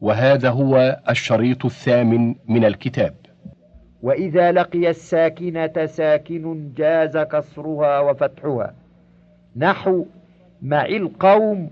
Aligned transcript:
وهذا 0.00 0.50
هو 0.50 1.00
الشريط 1.10 1.64
الثامن 1.64 2.34
من 2.48 2.64
الكتاب. 2.64 3.14
وإذا 4.02 4.52
لقي 4.52 4.90
الساكنة 4.90 5.86
ساكن 5.86 6.72
جاز 6.76 7.16
كسرها 7.16 8.00
وفتحها. 8.00 8.74
نحو 9.56 10.04
مع 10.62 10.86
القوم 10.86 11.70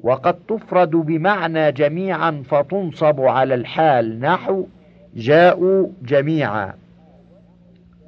وقد 0.00 0.34
تفرد 0.48 0.90
بمعنى 0.90 1.72
جميعا 1.72 2.42
فتنصب 2.48 3.20
على 3.20 3.54
الحال. 3.54 4.20
نحو 4.20 4.66
جاءوا 5.14 5.86
جميعا 6.02 6.74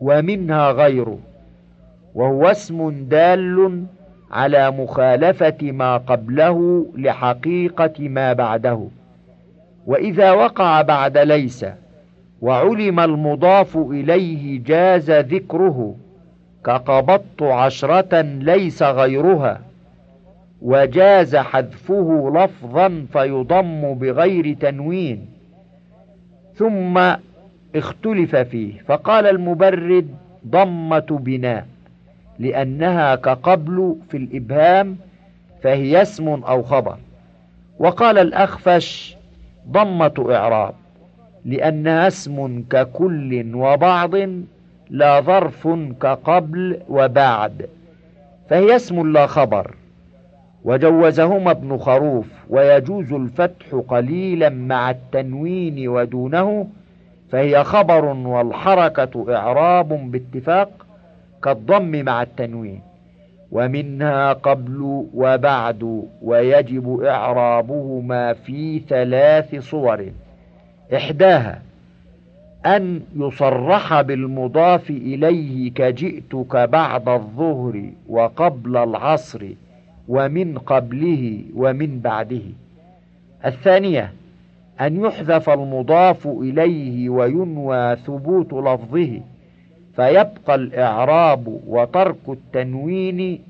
ومنها 0.00 0.70
غيره. 0.70 1.18
وهو 2.14 2.46
اسم 2.46 2.90
دال 3.08 3.86
على 4.30 4.70
مخالفة 4.70 5.56
ما 5.62 5.96
قبله 5.96 6.86
لحقيقة 6.96 8.08
ما 8.08 8.32
بعده. 8.32 8.80
وإذا 9.86 10.32
وقع 10.32 10.82
بعد 10.82 11.18
ليس 11.18 11.66
وعلم 12.42 13.00
المضاف 13.00 13.76
إليه 13.76 14.64
جاز 14.64 15.10
ذكره 15.10 15.94
كقبضت 16.64 17.42
عشرة 17.42 18.20
ليس 18.20 18.82
غيرها 18.82 19.60
وجاز 20.62 21.36
حذفه 21.36 22.32
لفظا 22.34 23.06
فيضم 23.12 23.94
بغير 23.94 24.56
تنوين. 24.60 25.26
ثم 26.54 27.14
اختلف 27.76 28.36
فيه 28.36 28.72
فقال 28.86 29.26
المبرد 29.26 30.08
ضمة 30.46 31.06
بناء. 31.10 31.66
لأنها 32.38 33.14
كقبل 33.14 33.96
في 34.08 34.16
الإبهام 34.16 34.96
فهي 35.62 36.02
اسم 36.02 36.28
أو 36.28 36.62
خبر. 36.62 36.96
وقال 37.78 38.18
الأخفش 38.18 39.16
ضمة 39.68 40.26
إعراب 40.30 40.74
لأنها 41.44 42.06
اسم 42.08 42.64
ككل 42.70 43.54
وبعض 43.54 44.14
لا 44.90 45.20
ظرف 45.20 45.68
كقبل 46.00 46.80
وبعد 46.88 47.68
فهي 48.50 48.76
اسم 48.76 49.12
لا 49.12 49.26
خبر. 49.26 49.74
وجوزهما 50.64 51.50
ابن 51.50 51.78
خروف 51.78 52.26
ويجوز 52.50 53.12
الفتح 53.12 53.66
قليلا 53.88 54.48
مع 54.48 54.90
التنوين 54.90 55.88
ودونه 55.88 56.68
فهي 57.32 57.64
خبر 57.64 58.04
والحركة 58.04 59.26
إعراب 59.36 60.10
باتفاق 60.10 60.83
كالضم 61.44 62.04
مع 62.04 62.22
التنوين. 62.22 62.80
ومنها 63.52 64.32
قبل 64.32 65.06
وبعد 65.14 66.04
ويجب 66.22 67.00
إعرابهما 67.00 68.32
في 68.32 68.78
ثلاث 68.78 69.54
صور. 69.54 70.06
إحداها 70.94 71.62
أن 72.66 73.00
يصرح 73.16 74.00
بالمضاف 74.00 74.90
إليه 74.90 75.72
كجئتك 75.72 76.56
بعد 76.56 77.08
الظهر 77.08 77.84
وقبل 78.08 78.76
العصر 78.76 79.46
ومن 80.08 80.58
قبله 80.58 81.42
ومن 81.56 82.00
بعده. 82.00 82.42
الثانية 83.46 84.12
أن 84.80 85.04
يحذف 85.04 85.50
المضاف 85.50 86.26
إليه 86.26 87.08
وينوى 87.08 87.96
ثبوت 87.96 88.52
لفظه. 88.52 89.20
فيبقى 89.96 90.54
الإعراب 90.54 91.60
وترك 91.66 92.28
التنوين 92.28 93.40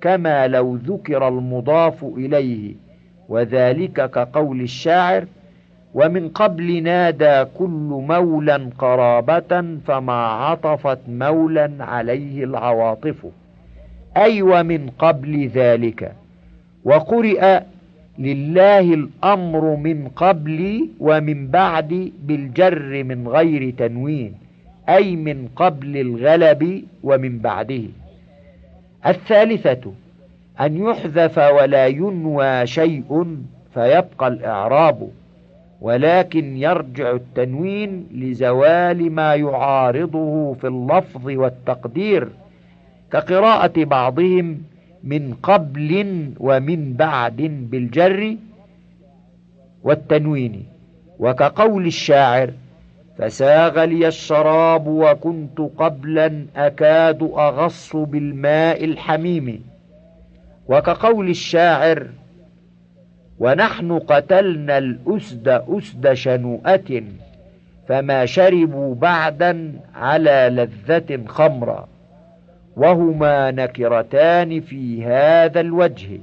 كما 0.00 0.46
لو 0.48 0.76
ذكر 0.76 1.28
المضاف 1.28 2.04
إليه 2.04 2.74
وذلك 3.28 4.10
كقول 4.10 4.60
الشاعر 4.60 5.24
ومن 5.94 6.28
قبل 6.28 6.82
نادى 6.82 7.44
كل 7.58 8.02
مولا 8.08 8.70
قرابة 8.78 9.78
فما 9.86 10.26
عطفت 10.26 10.98
مولا 11.08 11.70
عليه 11.80 12.44
العواطف 12.44 13.26
أي 14.16 14.42
ومن 14.42 14.90
قبل 14.98 15.46
ذلك. 15.48 16.12
وقرئ 16.84 17.60
لله 18.18 18.80
الأمر 18.94 19.76
من 19.76 20.08
قبل 20.16 20.88
ومن 21.00 21.48
بعد 21.48 22.12
بالجر 22.22 23.04
من 23.04 23.28
غير 23.28 23.70
تنوين 23.70 24.34
أي 24.88 25.16
من 25.16 25.48
قبل 25.56 25.96
الغلب 25.96 26.84
ومن 27.02 27.38
بعده. 27.38 27.82
الثالثة 29.06 29.92
أن 30.60 30.76
يحذف 30.76 31.38
ولا 31.38 31.86
ينوى 31.86 32.66
شيء 32.66 33.36
فيبقى 33.74 34.28
الإعراب 34.28 35.08
ولكن 35.80 36.56
يرجع 36.56 37.10
التنوين 37.10 38.06
لزوال 38.14 39.12
ما 39.12 39.34
يعارضه 39.34 40.54
في 40.54 40.66
اللفظ 40.66 41.26
والتقدير 41.26 42.28
كقراءة 43.12 43.84
بعضهم 43.84 44.62
من 45.04 45.34
قبل 45.42 46.16
ومن 46.40 46.92
بعد 46.92 47.36
بالجر 47.70 48.36
والتنوين 49.84 50.64
وكقول 51.18 51.86
الشاعر 51.86 52.50
فساغ 53.18 53.84
لي 53.84 54.08
الشراب 54.08 54.86
وكنت 54.86 55.60
قبلا 55.60 56.46
أكاد 56.56 57.22
أغص 57.22 57.96
بالماء 57.96 58.84
الحميم. 58.84 59.64
وكقول 60.68 61.30
الشاعر 61.30 62.06
ونحن 63.38 63.98
قتلنا 63.98 64.78
الأسد 64.78 65.48
أسد 65.48 66.12
شنوءة 66.12 67.02
فما 67.88 68.26
شربوا 68.26 68.94
بعدا 68.94 69.72
على 69.94 70.48
لذة 70.52 71.24
خمرا. 71.26 71.88
وهما 72.76 73.50
نكرتان 73.50 74.60
في 74.60 75.04
هذا 75.04 75.60
الوجه 75.60 76.20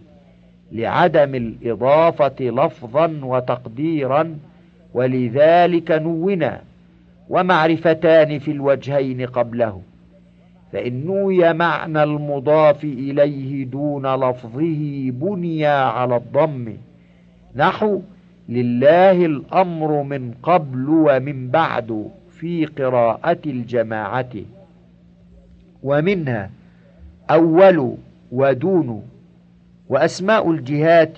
لعدم 0.72 1.36
الإضافة 1.36 2.36
لفظا 2.40 3.20
وتقديرا 3.24 4.38
ولذلك 4.94 5.92
نونا. 5.92 6.62
ومعرفتان 7.32 8.40
في 8.40 8.52
الوجهين 8.52 9.26
قبله 9.26 9.82
فإن 10.74 11.06
نوي 11.06 11.54
معنى 11.54 12.04
المضاف 12.04 12.84
إليه 12.84 13.66
دون 13.66 14.16
لفظه 14.16 15.12
بني 15.12 15.66
على 15.66 16.16
الضم. 16.16 16.74
نحو 17.56 18.02
لله 18.50 19.26
الأمر 19.26 20.04
من 20.04 20.34
قبل 20.44 20.90
ومن 20.90 21.50
بعد 21.50 22.10
في 22.40 22.66
قراءة 22.66 23.40
الجماعة. 23.46 24.30
ومنها 25.84 26.50
أول 27.30 27.96
ودون 28.32 29.04
وأسماء 29.90 30.52
الجهات 30.52 31.18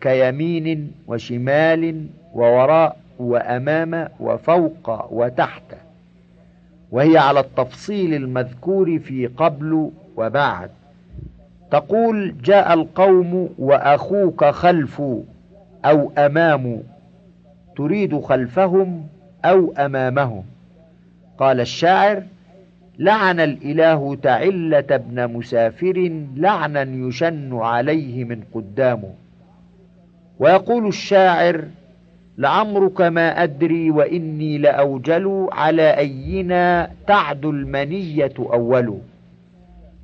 كيمين 0.00 0.92
وشمال 1.06 2.06
ووراء 2.34 3.01
وأمام 3.22 4.08
وفوق 4.20 5.12
وتحت. 5.12 5.62
وهي 6.90 7.18
على 7.18 7.40
التفصيل 7.40 8.14
المذكور 8.14 8.98
في 8.98 9.26
قبل 9.26 9.90
وبعد. 10.16 10.70
تقول 11.70 12.34
جاء 12.44 12.74
القوم 12.74 13.48
وأخوك 13.58 14.44
خلف 14.44 15.02
أو 15.84 16.12
أمام. 16.18 16.82
تريد 17.76 18.20
خلفهم 18.20 19.06
أو 19.44 19.72
أمامهم. 19.78 20.44
قال 21.38 21.60
الشاعر 21.60 22.22
لعن 22.98 23.40
الإله 23.40 24.16
تعلة 24.22 24.84
ابن 24.90 25.28
مسافر 25.28 26.24
لعنا 26.36 26.82
يشن 26.82 27.58
عليه 27.58 28.24
من 28.24 28.42
قدامه. 28.54 29.10
ويقول 30.38 30.86
الشاعر 30.86 31.64
لعمرك 32.38 33.00
ما 33.00 33.42
أدري 33.42 33.90
وإني 33.90 34.58
لأوجل 34.58 35.48
على 35.52 35.96
أينا 35.98 36.90
تعد 37.06 37.44
المنية 37.44 38.32
أول. 38.38 38.98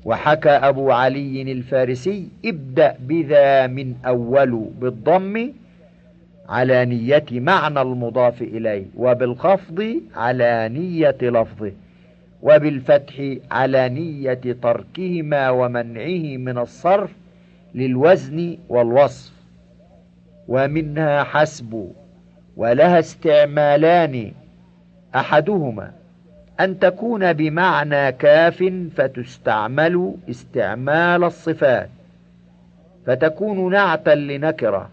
وحكى 0.04 0.48
أبو 0.50 0.90
علي 0.90 1.42
الفارسي 1.52 2.28
ابدأ 2.44 2.96
بذا 3.00 3.66
من 3.66 3.94
أول 4.06 4.64
بالضم 4.80 5.52
على 6.48 6.84
نية 6.84 7.24
معنى 7.30 7.80
المضاف 7.80 8.42
إليه 8.42 8.84
وبالخفض 8.96 10.00
على 10.16 10.68
نية 10.72 11.16
لفظه 11.22 11.72
وبالفتح 12.42 13.34
على 13.50 13.88
نية 13.88 14.56
تركهما 14.62 15.50
ومنعه 15.50 16.36
من 16.36 16.58
الصرف 16.58 17.10
للوزن 17.74 18.56
والوصف. 18.68 19.32
ومنها 20.48 21.24
حسب 21.24 21.90
ولها 22.58 22.98
استعمالان 22.98 24.32
أحدهما 25.14 25.90
أن 26.60 26.78
تكون 26.78 27.32
بمعنى 27.32 28.12
كاف 28.12 28.72
فتستعمل 28.96 30.14
استعمال 30.30 31.24
الصفات 31.24 31.88
فتكون 33.06 33.72
نعتا 33.72 34.14
لنكرة 34.14 34.90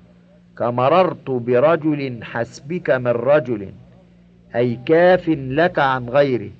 كمررت 0.58 1.30
برجل 1.30 2.20
حسبك 2.24 2.90
من 2.90 3.08
رجل 3.08 3.70
أي 4.56 4.80
كاف 4.86 5.30
لك 5.30 5.80
عن 5.80 6.10
غيره 6.10 6.52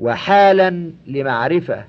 وحالا 0.00 0.90
لمعرفة 1.06 1.84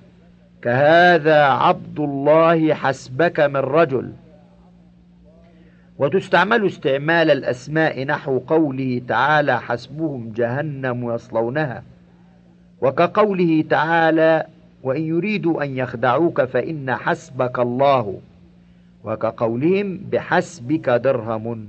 كهذا 0.62 1.44
عبد 1.44 2.00
الله 2.00 2.74
حسبك 2.74 3.40
من 3.40 3.58
رجل. 3.60 4.12
وتستعمل 6.00 6.66
استعمال 6.66 7.32
الأسماء 7.32 8.06
نحو 8.06 8.40
قوله 8.40 9.02
تعالى 9.08 9.62
حسبهم 9.62 10.32
جهنم 10.36 11.14
يصلونها. 11.14 11.84
وكقوله 12.82 13.64
تعالى 13.70 14.46
وإن 14.84 15.02
يريدوا 15.02 15.64
أن 15.64 15.78
يخدعوك 15.78 16.42
فإن 16.42 16.96
حسبك 16.96 17.60
الله. 17.60 18.20
وكقولهم 19.04 19.98
بحسبك 20.12 20.90
درهم. 20.90 21.68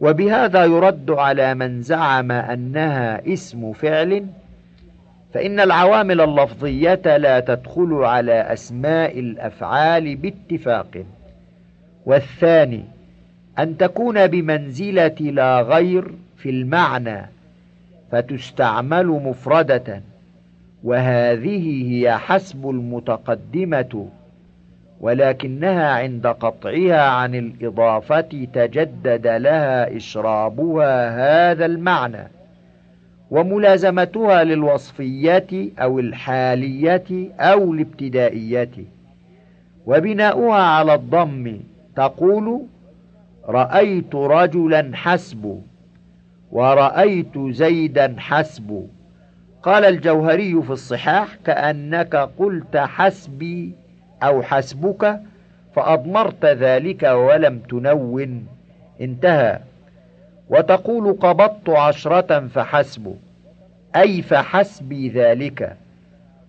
وبهذا 0.00 0.64
يرد 0.64 1.10
على 1.10 1.54
من 1.54 1.82
زعم 1.82 2.32
أنها 2.32 3.32
اسم 3.32 3.72
فعل. 3.72 4.26
فإن 5.34 5.60
العوامل 5.60 6.20
اللفظية 6.20 7.16
لا 7.16 7.40
تدخل 7.40 7.94
على 7.94 8.32
أسماء 8.32 9.18
الأفعال 9.18 10.16
باتفاق. 10.16 11.04
والثاني 12.06 12.84
أن 13.62 13.76
تكون 13.76 14.26
بمنزلة 14.26 15.14
لا 15.20 15.60
غير 15.60 16.14
في 16.36 16.50
المعنى 16.50 17.26
فتستعمل 18.12 19.06
مفردة 19.06 20.02
وهذه 20.84 21.92
هي 21.92 22.18
حسب 22.18 22.70
المتقدمة 22.70 24.08
ولكنها 25.00 25.90
عند 25.90 26.26
قطعها 26.26 27.02
عن 27.02 27.34
الإضافة 27.34 28.46
تجدد 28.54 29.26
لها 29.26 29.96
إشرابها 29.96 31.10
هذا 31.50 31.66
المعنى 31.66 32.28
وملازمتها 33.30 34.44
للوصفية 34.44 35.70
أو 35.78 35.98
الحالية 35.98 37.28
أو 37.40 37.72
الابتدائية 37.74 38.70
وبناؤها 39.86 40.62
على 40.62 40.94
الضم 40.94 41.56
تقول 41.96 42.60
رأيت 43.48 44.14
رجلا 44.14 44.90
حسب 44.94 45.62
ورأيت 46.52 47.38
زيدا 47.38 48.14
حسب. 48.18 48.86
قال 49.62 49.84
الجوهري 49.84 50.62
في 50.62 50.70
الصحاح 50.70 51.34
كأنك 51.34 52.16
قلت 52.16 52.76
حسبي 52.76 53.74
أو 54.22 54.42
حسبك 54.42 55.20
فأضمرت 55.76 56.44
ذلك 56.44 57.02
ولم 57.02 57.58
تنون. 57.58 58.46
انتهى. 59.00 59.60
وتقول 60.48 61.12
قبضت 61.12 61.68
عشرة 61.68 62.46
فحسب 62.46 63.16
أي 63.96 64.22
فحسبي 64.22 65.08
ذلك. 65.08 65.76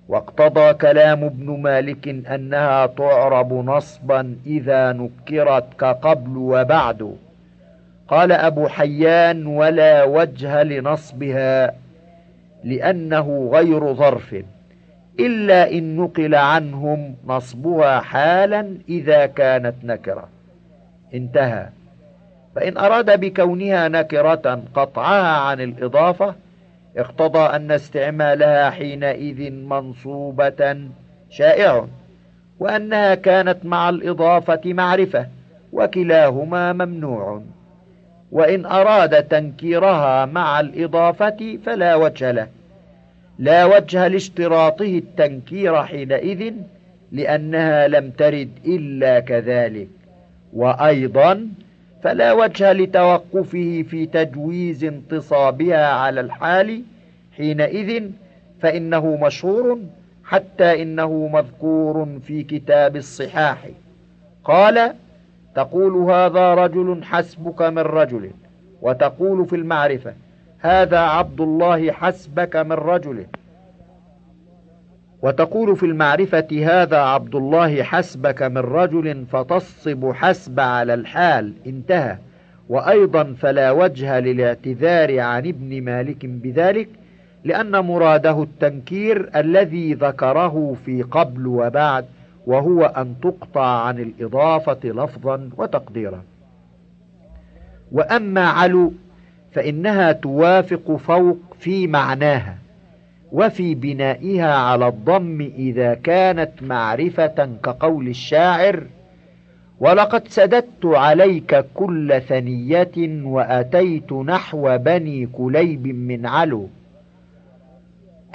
واقتضى 0.07 0.74
كلام 0.74 1.24
ابن 1.24 1.59
مالك 1.62 2.07
أنها 2.07 2.86
تعرب 2.86 3.53
نصبا 3.53 4.36
إذا 4.45 4.92
نكرت 4.92 5.65
كقبل 5.80 6.38
وبعد. 6.38 7.15
قال 8.07 8.31
أبو 8.31 8.68
حيان 8.68 9.48
ولا 9.48 10.03
وجه 10.03 10.63
لنصبها 10.63 11.74
لأنه 12.63 13.50
غير 13.53 13.94
ظرف 13.94 14.36
إلا 15.19 15.71
إن 15.71 15.98
نقل 15.98 16.36
عنهم 16.36 17.15
نصبها 17.27 18.00
حالا 18.00 18.77
إذا 18.89 19.25
كانت 19.25 19.75
نكرة. 19.83 20.30
انتهى. 21.13 21.69
فإن 22.56 22.77
أراد 22.77 23.19
بكونها 23.19 23.88
نكرة 23.88 24.63
قطعها 24.75 25.38
عن 25.38 25.62
الإضافة 25.62 26.36
اقتضى 26.98 27.56
أن 27.56 27.72
استعمالها 27.72 28.70
حينئذ 28.70 29.52
منصوبة 29.52 30.78
شائع 31.30 31.88
وأنها 32.60 33.16
كانت 33.16 33.66
مع 33.66 33.90
الإضافة 33.90 34.62
معرفة 34.66 35.28
وكلاهما 35.74 36.74
ممنوع. 36.74 37.42
وإن 38.32 38.66
أراد 38.66 39.24
تنكيرها 39.24 40.26
مع 40.26 40.60
الإضافة 40.60 41.58
فلا 41.66 41.96
وجه 41.96 42.32
له. 42.32 42.48
لا 43.40 43.66
وجه 43.66 44.08
لاشتراطه 44.08 44.98
التنكير 44.98 45.84
حينئذ 45.84 46.54
لأنها 47.12 47.88
لم 47.88 48.10
ترد 48.12 48.50
إلا 48.66 49.20
كذلك. 49.20 49.88
وأيضا 50.54 51.48
فلا 52.03 52.33
وجه 52.33 52.74
لتوقفه 52.74 53.86
في 53.89 54.06
تجويز 54.06 54.83
انتصابها 54.83 55.88
على 55.88 56.21
الحال 56.21 56.81
حينئذ 57.38 58.09
فإنه 58.62 59.15
مشهور 59.15 59.80
حتى 60.24 60.81
إنه 60.81 61.30
مذكور 61.33 62.07
في 62.27 62.44
كتاب 62.44 62.95
الصحاح. 62.95 63.68
قال 64.44 64.94
تقول 65.56 66.12
هذا 66.12 66.53
رجل 66.53 67.03
حسبك 67.03 67.62
من 67.62 67.80
رجل 67.80 68.31
وتقول 68.81 69.45
في 69.45 69.56
المعرفة 69.56 70.13
هذا 70.59 71.00
عبد 71.00 71.42
الله 71.42 71.92
حسبك 71.92 72.56
من 72.56 72.71
رجل 72.71 73.25
وتقول 75.22 75.76
في 75.76 75.86
المعرفة 75.86 76.48
هذا 76.52 76.98
عبد 76.98 77.36
الله 77.36 77.84
حسبك 77.84 78.42
من 78.42 78.58
رجل 78.58 79.26
فتصب 79.32 80.12
حسب 80.12 80.60
على 80.60 80.94
الحال. 80.94 81.54
انتهى. 81.68 82.18
وأيضا 82.70 83.24
فلا 83.40 83.72
وجه 83.72 84.20
للاعتذار 84.20 85.20
عن 85.20 85.48
ابن 85.48 85.82
مالك 85.82 86.26
بذلك 86.26 86.90
لأن 87.44 87.80
مراده 87.80 88.44
التنكير 88.44 89.30
الذي 89.36 89.94
ذكره 89.94 90.76
في 90.86 91.02
قبل 91.02 91.48
وبعد 91.48 92.06
وهو 92.48 92.86
أن 92.86 93.16
تقطع 93.22 93.66
عن 93.66 94.00
الإضافة 94.00 94.80
لفظا 94.84 95.50
وتقديرا. 95.58 96.24
وأما 97.92 98.48
علو 98.48 98.94
فإنها 99.52 100.12
توافق 100.12 100.96
فوق 100.96 101.38
في 101.60 101.88
معناها. 101.88 102.58
وفي 103.31 103.75
بنائها 103.75 104.54
على 104.54 104.88
الضم 104.88 105.42
إذا 105.57 105.94
كانت 105.94 106.51
معرفة 106.62 107.50
كقول 107.63 108.07
الشاعر 108.07 108.83
ولقد 109.80 110.28
سددت 110.28 110.86
عليك 110.86 111.66
كل 111.74 112.22
ثنية 112.22 113.24
وأتيت 113.24 114.13
نحو 114.13 114.78
بني 114.78 115.25
كليب 115.25 115.88
من 115.88 116.25
علو 116.25 116.67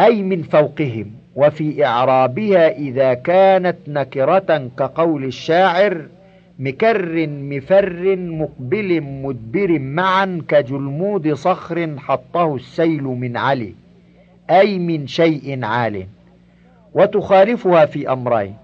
أي 0.01 0.23
من 0.23 0.43
فوقهم 0.43 1.11
وفي 1.37 1.87
إعرابها 1.87 2.69
إذا 2.79 3.15
كانت 3.15 3.77
نكرة 3.89 4.71
كقول 4.79 5.25
الشاعر 5.25 6.07
مكر 6.59 7.27
مفر 7.27 8.17
مقبل 8.17 9.01
مدبر 9.01 9.79
معا 9.79 10.43
كجلمود 10.49 11.33
صخر 11.33 11.99
حطه 11.99 12.55
السيل 12.55 13.03
من 13.03 13.37
علي 13.37 13.75
أي 14.51 14.79
من 14.79 15.07
شيء 15.07 15.65
عال 15.65 16.07
وتخالفها 16.95 17.87
في 17.87 18.13
أمرين. 18.13 18.55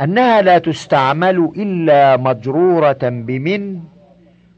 أنها 0.00 0.42
لا 0.42 0.58
تستعمل 0.58 1.52
إلا 1.56 2.16
مجرورة 2.16 2.98
بمن 3.02 3.80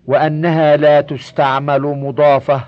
وأنها 0.06 0.76
لا 0.76 1.00
تستعمل 1.00 1.82
مضافة. 1.82 2.60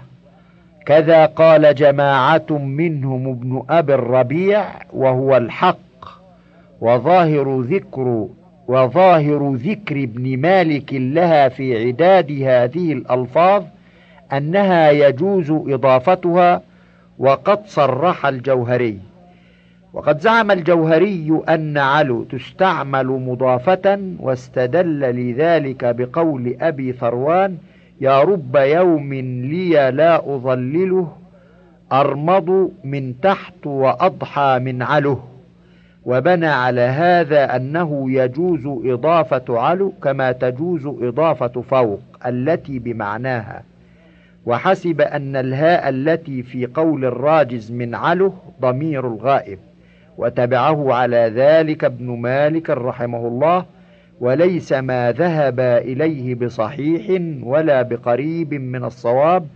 كذا 0.87 1.27
قال 1.27 1.75
جماعة 1.75 2.47
منهم 2.51 3.29
ابن 3.29 3.63
أبي 3.71 3.95
الربيع 3.95 4.65
وهو 4.93 5.37
الحق 5.37 6.21
وظاهر 6.81 7.61
ذكر 7.61 8.29
وظاهر 8.69 9.53
ذكر 9.55 10.03
ابن 10.03 10.37
مالك 10.39 10.95
لها 10.95 11.49
في 11.49 11.87
عداد 11.87 12.33
هذه 12.33 12.93
الألفاظ 12.93 13.65
أنها 14.33 14.91
يجوز 14.91 15.51
إضافتها 15.51 16.63
وقد 17.21 17.67
صرح 17.67 18.27
الجوهري. 18.27 18.99
وقد 19.93 20.21
زعم 20.21 20.51
الجوهري 20.51 21.43
أن 21.49 21.79
علو 21.79 22.25
تستعمل 22.25 23.07
مضافة 23.07 24.01
واستدل 24.21 25.01
لذلك 25.01 25.85
بقول 25.85 26.57
أبي 26.61 26.93
ثروان 26.93 27.57
يا 28.01 28.23
رب 28.23 28.57
يوم 28.57 29.15
لي 29.15 29.91
لا 29.91 30.35
أظلله 30.35 31.13
أرمض 31.93 32.71
من 32.85 33.21
تحت 33.21 33.67
وأضحى 33.67 34.59
من 34.63 34.83
علو 34.83 35.19
وبنى 36.05 36.47
على 36.47 36.81
هذا 36.81 37.57
أنه 37.57 38.13
يجوز 38.13 38.67
إضافة 38.67 39.45
علو 39.49 39.93
كما 40.03 40.33
تجوز 40.33 40.87
إضافة 40.87 41.63
فوق 41.63 42.01
التي 42.27 42.79
بمعناها 42.79 43.63
وحسب 44.47 45.01
أن 45.01 45.37
الهاء 45.37 45.89
التي 45.89 46.43
في 46.43 46.67
قول 46.67 47.05
الراجز 47.05 47.73
من 47.73 47.95
عله 47.95 48.33
ضمير 48.61 49.07
الغائب 49.07 49.59
وتبعه 50.19 50.95
على 50.95 51.33
ذلك 51.35 51.85
ابن 51.85 52.07
مالك 52.07 52.71
رحمه 52.71 53.27
الله 53.29 53.65
وليس 54.21 54.73
ما 54.73 55.13
ذهب 55.13 55.61
إليه 55.61 56.35
بصحيح 56.35 57.21
ولا 57.43 57.83
بقريب 57.83 58.55
من 58.55 58.85
الصواب 58.85 59.47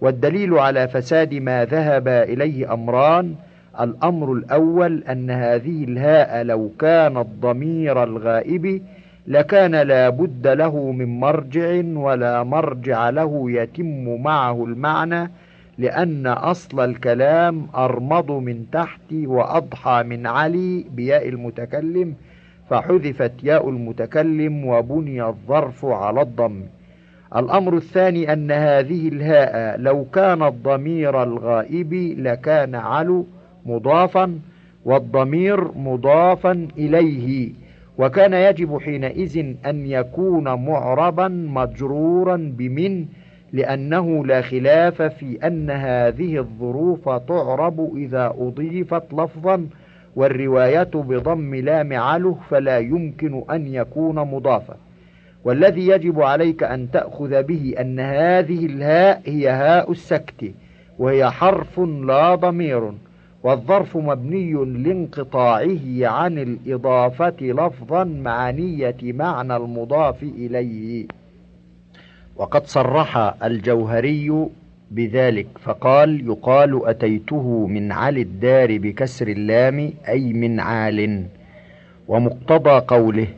والدليل 0.00 0.54
على 0.58 0.88
فساد 0.88 1.34
ما 1.34 1.64
ذهب 1.64 2.08
إليه 2.08 2.72
أمران 2.72 3.34
الأمر 3.80 4.32
الأول 4.32 5.04
أن 5.10 5.30
هذه 5.30 5.84
الهاء 5.84 6.42
لو 6.42 6.70
كانت 6.78 7.26
ضمير 7.40 8.02
الغائب 8.02 8.82
لكان 9.26 9.74
لا 9.74 10.08
بد 10.08 10.46
له 10.46 10.92
من 10.92 11.20
مرجع 11.20 11.82
ولا 11.96 12.42
مرجع 12.42 13.10
له 13.10 13.50
يتم 13.50 14.22
معه 14.22 14.64
المعنى 14.64 15.30
لأن 15.78 16.26
أصل 16.26 16.80
الكلام 16.80 17.66
أرمض 17.76 18.30
من 18.30 18.64
تحت 18.72 19.12
وأضحى 19.12 20.02
من 20.02 20.26
علي 20.26 20.84
بياء 20.96 21.28
المتكلم 21.28 22.14
فحذفت 22.70 23.32
ياء 23.42 23.68
المتكلم 23.68 24.66
وبني 24.66 25.22
الظرف 25.22 25.84
على 25.84 26.22
الضم. 26.22 26.60
الأمر 27.36 27.76
الثاني 27.76 28.32
أن 28.32 28.50
هذه 28.50 29.08
الهاء 29.08 29.80
لو 29.80 30.04
كان 30.12 30.42
الضمير 30.42 31.22
الغائب 31.22 31.94
لكان 32.18 32.74
علو 32.74 33.26
مضافا 33.66 34.38
والضمير 34.84 35.78
مضافا 35.78 36.68
إليه. 36.78 37.52
وكان 37.98 38.32
يجب 38.32 38.78
حينئذ 38.78 39.54
أن 39.66 39.86
يكون 39.86 40.44
معربا 40.44 41.28
مجرورا 41.28 42.36
بمن 42.36 43.06
لأنه 43.52 44.26
لا 44.26 44.42
خلاف 44.42 45.02
في 45.02 45.38
أن 45.46 45.70
هذه 45.70 46.38
الظروف 46.38 47.08
تعرب 47.08 47.96
إذا 47.96 48.34
أضيفت 48.38 49.02
لفظا 49.12 49.66
والرواية 50.16 50.90
بضم 50.94 51.54
لام 51.54 51.92
عله 51.92 52.36
فلا 52.50 52.78
يمكن 52.78 53.44
أن 53.50 53.66
يكون 53.66 54.14
مضافا. 54.14 54.76
والذي 55.44 55.88
يجب 55.88 56.22
عليك 56.22 56.62
أن 56.62 56.90
تأخذ 56.90 57.42
به 57.42 57.74
أن 57.80 58.00
هذه 58.00 58.66
الهاء 58.66 59.22
هي 59.26 59.48
هاء 59.48 59.90
السكت 59.92 60.52
وهي 60.98 61.30
حرف 61.30 61.80
لا 61.80 62.34
ضمير. 62.34 62.92
والظرف 63.44 63.96
مبني 63.96 64.52
لانقطاعه 64.52 65.86
عن 66.02 66.38
الإضافة 66.38 67.34
لفظا 67.40 68.04
مع 68.04 68.50
نية 68.50 68.96
معنى 69.02 69.56
المضاف 69.56 70.22
إليه. 70.22 71.06
وقد 72.36 72.66
صرح 72.66 73.34
الجوهري 73.44 74.46
بذلك 74.90 75.46
فقال 75.62 76.26
يقال 76.26 76.86
أتيته 76.86 77.66
من 77.66 77.92
علي 77.92 78.22
الدار 78.22 78.78
بكسر 78.78 79.28
اللام 79.28 79.90
أي 80.08 80.32
من 80.32 80.60
عال. 80.60 81.24
ومقتضى 82.08 82.80
قوله 82.88 83.28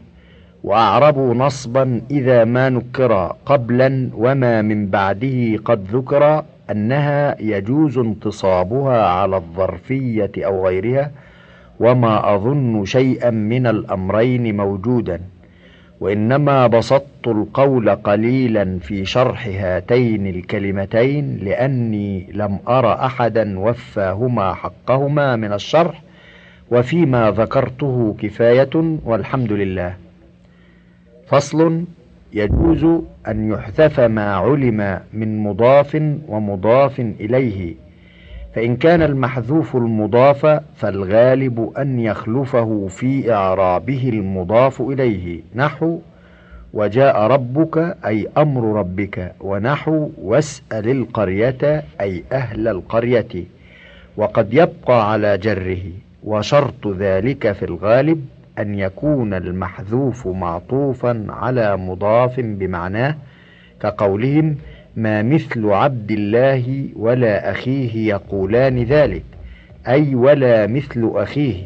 وأعربوا 0.65 1.35
نصبا 1.35 2.03
إذا 2.11 2.45
ما 2.45 2.69
نكر 2.69 3.37
قبلا 3.47 4.11
وما 4.15 4.63
من 4.63 4.87
بعده 4.87 5.57
قد 5.65 5.87
ذكر 5.93 6.45
أنها 6.71 7.41
يجوز 7.41 7.99
انتصابها 7.99 9.07
على 9.07 9.37
الظرفية 9.37 10.33
أو 10.39 10.67
غيرها 10.67 11.11
وما 11.81 12.35
أظن 12.35 12.85
شيئا 12.85 13.31
من 13.31 13.67
الأمرين 13.67 14.57
موجودا 14.57 15.21
وإنما 16.01 16.67
بسطت 16.67 17.27
القول 17.27 17.91
قليلا 17.91 18.79
في 18.79 19.05
شرح 19.05 19.47
هاتين 19.47 20.27
الكلمتين 20.27 21.37
لأني 21.37 22.27
لم 22.33 22.59
أر 22.69 22.93
أحدا 22.93 23.59
وفاهما 23.59 24.55
حقهما 24.55 25.37
من 25.37 25.53
الشرح 25.53 26.03
وفيما 26.71 27.31
ذكرته 27.31 28.17
كفاية 28.19 28.99
والحمد 29.05 29.53
لله. 29.53 29.95
فصل 31.29 31.85
يجوز 32.33 33.03
أن 33.29 33.53
يحذف 33.53 34.01
ما 34.01 34.35
علم 34.35 35.01
من 35.13 35.39
مضاف 35.39 36.03
ومضاف 36.29 37.01
إليه. 37.01 37.75
فإن 38.55 38.77
كان 38.77 39.03
المحذوف 39.03 39.77
المضاف 39.77 40.61
فالغالب 40.77 41.73
أن 41.79 42.01
يخلفه 42.01 42.87
في 42.91 43.33
إعرابه 43.33 44.09
المضاف 44.09 44.81
إليه. 44.81 45.41
نحو 45.55 45.99
وجاء 46.73 47.21
ربك 47.21 47.97
أي 48.07 48.29
أمر 48.39 48.79
ربك. 48.79 49.33
ونحو 49.41 50.11
واسأل 50.23 50.89
القرية 50.89 51.85
أي 52.01 52.25
أهل 52.33 52.69
القرية. 52.69 53.45
وقد 54.17 54.55
يبقى 54.55 55.13
على 55.13 55.39
جره. 55.39 55.83
وشرط 56.25 56.87
ذلك 56.99 57.53
في 57.53 57.65
الغالب 57.65 58.25
أن 58.59 58.75
يكون 58.75 59.35
المحذوف 59.35 60.27
معطوفا 60.29 61.27
على 61.29 61.77
مضاف 61.77 62.41
بمعناه 62.41 63.17
كقولهم 63.81 64.57
ما 64.97 65.23
مثل 65.23 65.67
عبد 65.71 66.11
الله 66.11 66.89
ولا 66.97 67.51
أخيه 67.51 68.09
يقولان 68.09 68.83
ذلك 68.83 69.25
أي 69.89 70.15
ولا 70.15 70.67
مثل 70.67 71.11
أخيه 71.15 71.63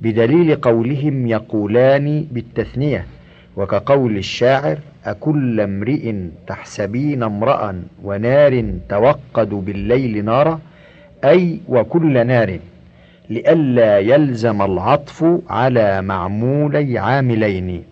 بدليل 0.00 0.54
قولهم 0.56 1.26
يقولان 1.26 2.26
بالتثنية 2.32 3.04
وكقول 3.56 4.16
الشاعر 4.16 4.78
أكل 5.04 5.60
امرئ 5.60 6.14
تحسبين 6.46 7.22
امرأ 7.22 7.82
ونار 8.04 8.64
توقد 8.88 9.48
بالليل 9.48 10.24
نارا 10.24 10.60
أي 11.24 11.60
وكل 11.68 12.26
نار. 12.26 12.58
لئلا 13.30 13.98
يلزم 13.98 14.62
العطف 14.62 15.24
على 15.48 16.02
معمولي 16.02 16.98
عاملين. 16.98 17.82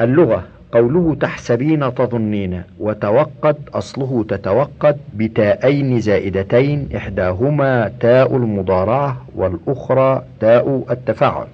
اللغة 0.00 0.44
قوله 0.72 1.14
تحسبين 1.20 1.94
تظنين 1.94 2.62
وتوقد 2.80 3.56
أصله 3.74 4.24
تتوقد 4.28 4.96
بتاءين 5.14 6.00
زائدتين 6.00 6.88
إحداهما 6.96 7.92
تاء 8.00 8.36
المضارعة 8.36 9.26
والأخرى 9.34 10.22
تاء 10.40 10.86
التفاعل. 10.90 11.46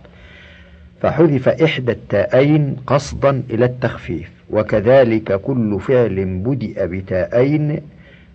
فحذف 1.01 1.49
إحدى 1.49 1.93
التاءين 1.93 2.77
قصدا 2.87 3.43
إلى 3.51 3.65
التخفيف 3.65 4.31
وكذلك 4.51 5.33
كل 5.41 5.81
فعل 5.81 6.25
بدأ 6.25 6.87
بتاءين 6.87 7.81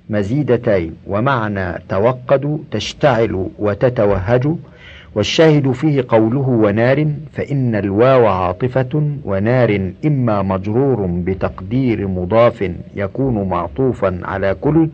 مزيدتين 0.09 0.93
ومعنى 1.07 1.81
توقد 1.89 2.59
تشتعل 2.71 3.47
وتتوهج. 3.59 4.47
والشاهد 5.15 5.71
فيه 5.71 6.05
قوله 6.07 6.49
ونار 6.49 7.07
فإن 7.33 7.75
الواو 7.75 8.25
عاطفة 8.27 9.11
ونار 9.25 9.91
إما 10.05 10.41
مجرور 10.41 11.05
بتقدير 11.05 12.07
مضاف 12.07 12.71
يكون 12.95 13.49
معطوفا 13.49 14.19
على 14.23 14.55
كل 14.61 14.89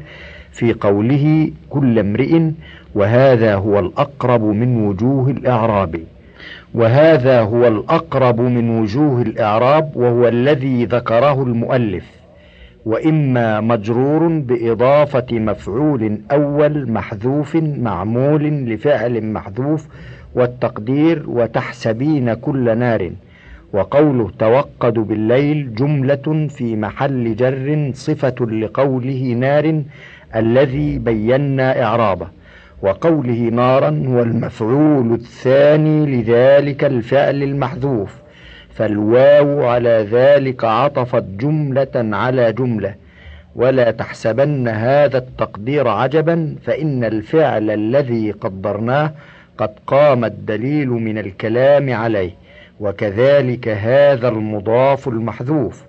في 0.52 0.74
قوله 0.74 1.52
كل 1.70 2.00
امرئ 2.00 2.52
وهذا 2.96 3.56
هو 3.56 3.80
الأقرب 3.80 4.44
من 4.44 4.86
وجوه 4.88 5.30
الإعراب. 5.30 6.00
وهذا 6.74 7.42
هو 7.42 7.68
الأقرب 7.68 8.42
من 8.42 8.80
وجوه 8.80 9.22
الإعراب 9.22 9.92
وهو 9.96 10.28
الذي 10.28 10.86
ذكره 10.86 11.44
المؤلف. 11.44 12.23
وإما 12.86 13.62
مجرور 13.62 14.28
بإضافة 14.28 15.26
مفعول 15.32 16.18
أول 16.32 16.92
محذوف 16.92 17.56
معمول 17.56 18.44
لفعل 18.44 19.24
محذوف 19.34 19.88
والتقدير 20.36 21.24
وتحسبين 21.28 22.34
كل 22.34 22.78
نار. 22.78 23.12
وقوله 23.74 24.32
توقد 24.40 24.94
بالليل 24.94 25.76
جملة 25.76 26.48
في 26.50 26.76
محل 26.76 27.36
جر 27.36 27.92
صفة 27.94 28.46
لقوله 28.46 29.36
نار 29.40 29.84
الذي 30.36 30.98
بينا 30.98 31.84
إعرابه. 31.84 32.28
وقوله 32.82 33.50
نارا 33.54 34.04
هو 34.08 34.22
المفعول 34.22 35.14
الثاني 35.14 36.22
لذلك 36.22 36.84
الفعل 36.84 37.44
المحذوف. 37.44 38.23
فالواو 38.76 39.66
على 39.66 40.08
ذلك 40.12 40.64
عطفت 40.64 41.24
جملة 41.24 41.92
على 41.96 42.54
جملة. 42.54 42.96
ولا 43.56 43.92
تحسبن 43.92 44.68
هذا 44.68 45.18
التقدير 45.18 45.88
عجبا 45.88 46.56
فإن 46.64 47.04
الفعل 47.04 47.70
الذي 47.70 48.32
قدرناه 48.32 49.12
قد 49.58 49.72
قام 49.88 50.26
الدليل 50.26 50.90
من 50.90 51.18
الكلام 51.18 51.94
عليه. 51.94 52.32
وكذلك 52.80 53.68
هذا 53.68 54.28
المضاف 54.30 55.08
المحذوف. 55.08 55.84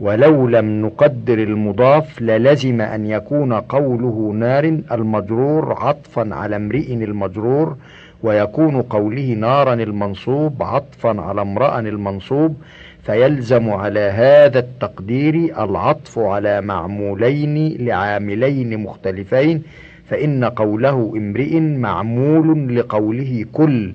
ولو 0.00 0.48
لم 0.48 0.82
نقدر 0.86 1.38
المضاف 1.38 2.22
للزم 2.22 2.80
أن 2.80 3.06
يكون 3.06 3.52
قوله 3.52 4.32
نار 4.34 4.64
المجرور 4.92 5.72
عطفا 5.72 6.28
على 6.34 6.56
امرئ 6.56 6.94
المجرور 6.94 7.76
ويكون 8.22 8.82
قوله 8.82 9.32
نارا 9.32 9.74
المنصوب 9.74 10.62
عطفا 10.62 11.20
على 11.20 11.42
امرأ 11.42 11.78
المنصوب 11.80 12.56
فيلزم 13.02 13.70
على 13.70 14.00
هذا 14.00 14.58
التقدير 14.58 15.34
العطف 15.64 16.18
على 16.18 16.60
معمولين 16.60 17.76
لعاملين 17.86 18.80
مختلفين 18.82 19.62
فإن 20.08 20.44
قوله 20.44 21.12
امرئ 21.16 21.60
معمول 21.60 22.76
لقوله 22.76 23.44
كل 23.52 23.92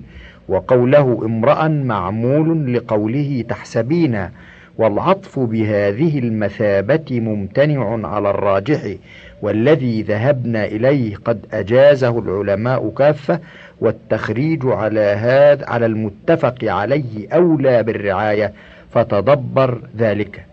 وقوله 0.48 1.20
امرأ 1.24 1.68
معمول 1.68 2.74
لقوله 2.74 3.44
تحسبين 3.48 4.28
والعطف 4.78 5.38
بهذه 5.38 6.18
المثابة 6.18 7.20
ممتنع 7.20 8.08
على 8.08 8.30
الراجح 8.30 8.80
والذي 9.42 10.02
ذهبنا 10.02 10.64
إليه 10.64 11.16
قد 11.16 11.46
أجازه 11.52 12.18
العلماء 12.18 12.88
كافة 12.98 13.40
والتخريج 13.80 14.66
على 14.66 15.00
هذا 15.00 15.66
على 15.66 15.86
المتفق 15.86 16.64
عليه 16.64 17.28
أولى 17.32 17.82
بالرعاية 17.82 18.52
فتدبر 18.90 19.78
ذلك. 19.98 20.44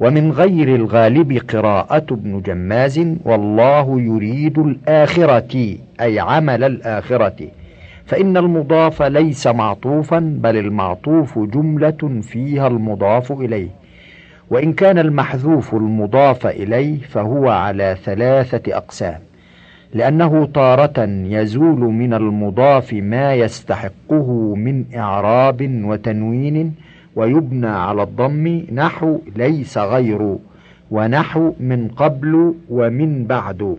ومن 0.00 0.32
غير 0.32 0.74
الغالب 0.74 1.40
قراءة 1.48 2.06
ابن 2.10 2.40
جماز 2.40 3.06
والله 3.24 4.00
يريد 4.00 4.58
الآخرة 4.58 5.76
أي 6.00 6.20
عمل 6.20 6.64
الآخرة. 6.64 7.48
فإن 8.06 8.36
المضاف 8.36 9.02
ليس 9.02 9.46
معطوفا 9.46 10.18
بل 10.18 10.56
المعطوف 10.56 11.38
جملة 11.38 12.20
فيها 12.22 12.66
المضاف 12.66 13.32
إليه. 13.32 13.68
وإن 14.50 14.72
كان 14.72 14.98
المحذوف 14.98 15.74
المضاف 15.74 16.46
إليه 16.46 16.98
فهو 16.98 17.48
على 17.48 17.96
ثلاثة 18.04 18.76
أقسام. 18.76 19.27
لأنه 19.94 20.46
تارة 20.54 21.04
يزول 21.24 21.80
من 21.80 22.14
المضاف 22.14 22.92
ما 22.94 23.34
يستحقه 23.34 24.54
من 24.54 24.84
إعراب 24.96 25.82
وتنوين 25.84 26.74
ويبنى 27.16 27.66
على 27.66 28.02
الضم 28.02 28.62
نحو 28.72 29.18
ليس 29.36 29.78
غير 29.78 30.36
ونحو 30.90 31.52
من 31.60 31.88
قبل 31.88 32.54
ومن 32.70 33.24
بعد. 33.24 33.76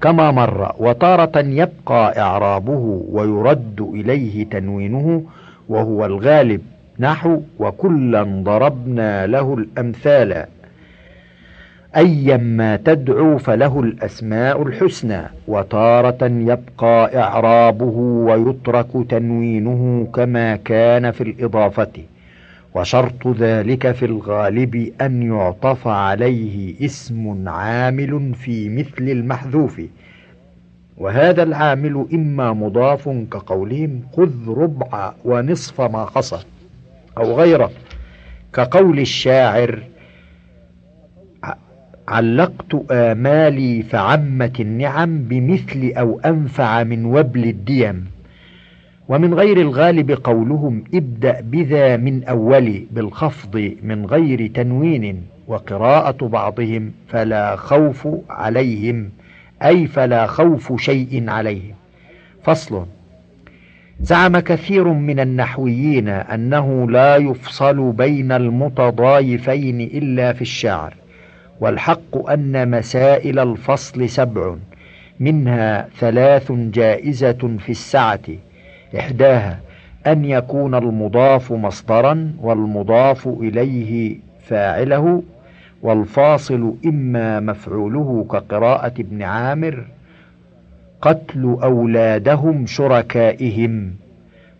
كما 0.00 0.30
مر 0.30 0.72
وتارة 0.78 1.38
يبقى 1.38 2.20
إعرابه 2.20 3.02
ويرد 3.10 3.80
إليه 3.94 4.44
تنوينه 4.44 5.22
وهو 5.68 6.06
الغالب 6.06 6.60
نحو 6.98 7.40
وكلا 7.58 8.22
ضربنا 8.22 9.26
له 9.26 9.54
الأمثال. 9.54 10.46
أيا 11.96 12.36
ما 12.36 12.76
تدعو 12.76 13.38
فله 13.38 13.80
الأسماء 13.80 14.62
الحسنى 14.62 15.22
وتارة 15.48 16.18
يبقى 16.22 17.18
إعرابه 17.22 17.96
ويترك 18.28 18.86
تنوينه 19.08 20.08
كما 20.14 20.56
كان 20.56 21.10
في 21.10 21.20
الإضافة 21.20 21.92
وشرط 22.74 23.28
ذلك 23.28 23.92
في 23.92 24.04
الغالب 24.06 24.92
أن 25.00 25.22
يعطف 25.22 25.88
عليه 25.88 26.84
اسم 26.84 27.48
عامل 27.48 28.34
في 28.34 28.68
مثل 28.68 29.02
المحذوف. 29.10 29.80
وهذا 30.98 31.42
العامل 31.42 32.06
إما 32.14 32.52
مضاف 32.52 33.08
كقولهم 33.08 34.00
خذ 34.16 34.48
ربع 34.48 35.12
ونصف 35.24 35.80
ما 35.80 36.06
حصل 36.06 36.44
أو 37.18 37.34
غيره 37.40 37.70
كقول 38.52 38.98
الشاعر 39.00 39.82
علقت 42.08 42.90
آمالي 42.90 43.82
فعمت 43.82 44.60
النعم 44.60 45.18
بمثل 45.18 45.92
أو 45.96 46.20
أنفع 46.20 46.82
من 46.82 47.04
وبل 47.04 47.44
الديم. 47.44 48.04
ومن 49.08 49.34
غير 49.34 49.60
الغالب 49.60 50.10
قولهم 50.10 50.84
ابدأ 50.94 51.40
بذا 51.40 51.96
من 51.96 52.24
أول 52.24 52.86
بالخفض 52.90 53.72
من 53.82 54.06
غير 54.06 54.46
تنوين 54.46 55.22
وقراءة 55.48 56.26
بعضهم 56.26 56.92
فلا 57.08 57.56
خوف 57.56 58.08
عليهم 58.30 59.10
أي 59.62 59.86
فلا 59.86 60.26
خوف 60.26 60.80
شيء 60.80 61.30
عليهم. 61.30 61.74
فصل. 62.42 62.86
زعم 64.00 64.38
كثير 64.38 64.88
من 64.88 65.20
النحويين 65.20 66.08
أنه 66.08 66.90
لا 66.90 67.16
يفصل 67.16 67.92
بين 67.92 68.32
المتضايفين 68.32 69.80
إلا 69.80 70.32
في 70.32 70.42
الشعر. 70.42 70.94
والحق 71.60 72.30
أن 72.30 72.70
مسائل 72.70 73.38
الفصل 73.38 74.08
سبع 74.08 74.54
منها 75.20 75.88
ثلاث 75.98 76.52
جائزة 76.52 77.56
في 77.58 77.68
السعة. 77.68 78.20
إحداها 78.98 79.58
أن 80.06 80.24
يكون 80.24 80.74
المضاف 80.74 81.52
مصدرا 81.52 82.32
والمضاف 82.40 83.28
إليه 83.28 84.16
فاعله 84.44 85.22
والفاصل 85.82 86.74
إما 86.86 87.40
مفعوله 87.40 88.26
كقراءة 88.30 88.92
ابن 89.00 89.22
عامر 89.22 89.84
قتل 91.02 91.56
أولادهم 91.62 92.66
شركائهم. 92.66 93.92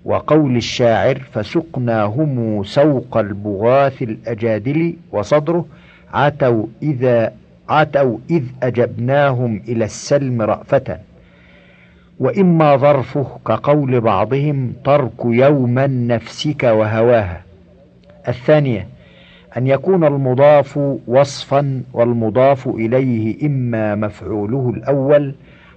وقول 0.04 0.56
الشاعر 0.56 1.18
فسقناهم 1.32 2.64
سوق 2.64 3.16
البغاث 3.16 4.02
الأجادل 4.02 4.94
وصدره. 5.12 5.66
عتوا 6.12 6.66
إذا 6.82 7.32
عتوا 7.68 8.18
إذ 8.30 8.42
أجبناهم 8.62 9.62
إلى 9.68 9.84
السلم 9.84 10.42
رأفة. 10.42 10.98
وإما 12.20 12.76
ظرفه 12.76 13.26
كقول 13.46 14.00
بعضهم 14.00 14.72
ترك 14.84 15.24
يوما 15.24 15.86
نفسك 15.86 16.62
وهواها. 16.62 17.42
الثانية 18.28 18.86
أن 19.56 19.66
يكون 19.66 20.04
المضاف 20.04 20.80
وصفا 21.06 21.82
والمضاف 21.92 22.68
إليه 22.68 23.46
إما 23.46 23.94
مفعوله 23.94 24.72
الأول 24.76 25.34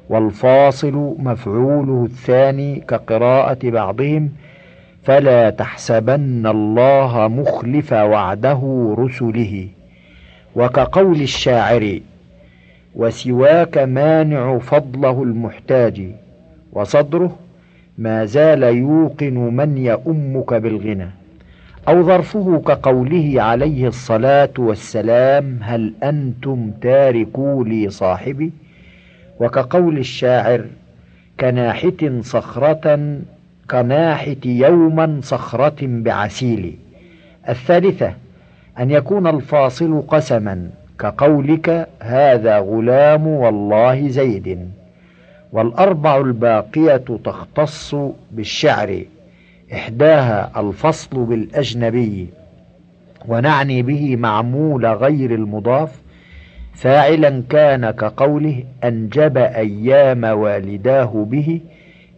والفاصل 0.09 1.15
مفعوله 1.19 2.05
الثاني 2.05 2.79
كقراءة 2.79 3.69
بعضهم 3.69 4.29
فلا 5.03 5.49
تحسبن 5.49 6.47
الله 6.47 7.27
مخلف 7.27 7.93
وعده 7.93 8.95
رسله. 8.99 9.67
وكقول 10.55 11.21
الشاعر 11.21 11.99
وسواك 12.95 13.77
مانع 13.77 14.57
فضله 14.57 15.23
المحتاج 15.23 16.01
وصدره 16.73 17.35
ما 17.97 18.25
زال 18.25 18.63
يوقن 18.63 19.33
من 19.33 19.77
يؤمك 19.77 20.53
بالغنى 20.53 21.09
أو 21.88 22.03
ظرفه 22.03 22.62
كقوله 22.67 23.41
عليه 23.41 23.88
الصلاة 23.88 24.49
والسلام 24.57 25.59
هل 25.62 25.93
أنتم 26.03 26.71
تاركوا 26.81 27.63
لي 27.63 27.89
صاحبي؟ 27.89 28.51
وكقول 29.39 29.97
الشاعر 29.97 30.65
كناحة 31.39 32.21
صخرة 32.21 33.17
كناحة 33.71 34.35
يوما 34.45 35.19
صخرة 35.23 35.77
بعسيل 35.81 36.75
الثالثة 37.49 38.13
أن 38.79 38.91
يكون 38.91 39.27
الفاصل 39.27 40.03
قسما 40.07 40.69
كقولك 40.99 41.87
هذا 42.01 42.57
غلام 42.59 43.27
والله 43.27 44.07
زيد 44.09 44.69
والأربع 45.51 46.17
الباقية 46.17 47.03
تختص 47.23 47.95
بالشعر 48.31 49.03
إحداها 49.73 50.51
الفصل 50.61 51.23
بالأجنبي 51.25 52.27
ونعني 53.27 53.81
به 53.81 54.15
معمول 54.15 54.85
غير 54.85 55.33
المضاف 55.35 56.01
فاعلا 56.73 57.43
كان 57.49 57.91
كقوله 57.91 58.63
أنجب 58.83 59.37
أيام 59.37 60.23
والداه 60.23 61.25
به 61.29 61.61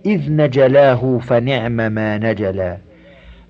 إذ 0.06 0.32
نجلاه 0.32 1.17
فنعم 1.17 1.71
ما 1.91 2.17
نجلا 2.17 2.78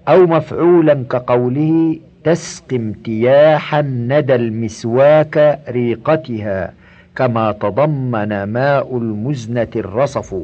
أو 0.07 0.25
مفعولا 0.25 0.93
كقوله 1.09 1.99
تسقي 2.23 2.75
امتياحا 2.75 3.81
ندى 3.81 4.35
المسواك 4.35 5.59
ريقتها 5.69 6.73
كما 7.15 7.51
تضمن 7.51 8.43
ماء 8.43 8.97
المزنة 8.97 9.67
الرصف. 9.75 10.35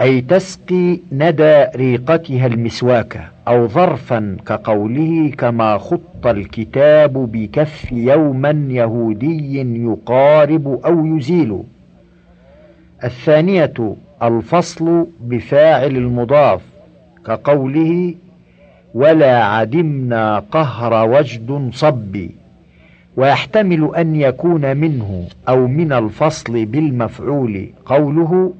أي 0.00 0.20
تسقي 0.20 0.98
ندى 1.12 1.64
ريقتها 1.76 2.46
المسواك 2.46 3.20
أو 3.48 3.68
ظرفا 3.68 4.36
كقوله 4.46 5.30
كما 5.38 5.78
خط 5.78 6.26
الكتاب 6.26 7.12
بكف 7.32 7.92
يوما 7.92 8.66
يهودي 8.70 9.58
يقارب 9.84 10.80
أو 10.84 11.06
يزيل. 11.16 11.62
الثانية 13.04 13.96
الفصل 14.22 15.06
بفاعل 15.20 15.96
المضاف 15.96 16.60
كقوله 17.26 18.14
ولا 18.94 19.44
عدمنا 19.44 20.38
قهر 20.38 21.08
وجد 21.08 21.70
صبي 21.72 22.30
ويحتمل 23.16 23.90
أن 23.96 24.16
يكون 24.16 24.76
منه 24.76 25.24
أو 25.48 25.66
من 25.66 25.92
الفصل 25.92 26.64
بالمفعول 26.64 27.70
قوله 27.84 28.52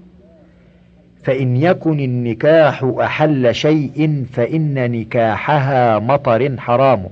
فإن 1.25 1.57
يكن 1.57 2.01
النكاح 2.01 2.85
أحل 3.01 3.55
شيء 3.55 4.25
فإن 4.33 4.90
نكاحها 4.90 5.99
مطر 5.99 6.57
حرام. 6.59 7.05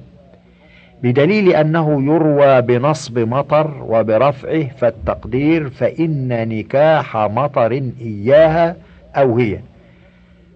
بدليل 1.03 1.49
أنه 1.49 2.03
يروى 2.03 2.61
بنصب 2.61 3.19
مطر 3.19 3.83
وبرفعه 3.89 4.69
فالتقدير 4.77 5.71
فإن 5.71 6.49
نكاح 6.49 7.17
مطر 7.17 7.91
إياها 8.01 8.77
أو 9.17 9.39
هي. 9.39 9.59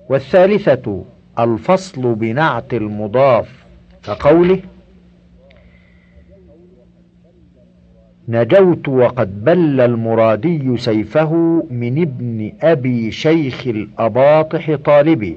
والثالثة 0.09 1.05
الفصل 1.38 2.14
بنعت 2.14 2.75
المضاف 2.75 3.64
كقوله 4.05 4.61
نجوت 8.29 8.88
وقد 8.88 9.44
بل 9.44 9.81
المرادي 9.81 10.77
سيفه 10.77 11.62
من 11.70 12.03
ابن 12.03 12.53
أبي 12.62 13.11
شيخ 13.11 13.66
الأباطح 13.66 14.75
طالبي. 14.85 15.37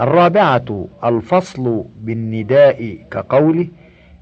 الرابعة 0.00 0.86
الفصل 1.04 1.84
بالنداء 2.00 2.98
كقوله 3.10 3.66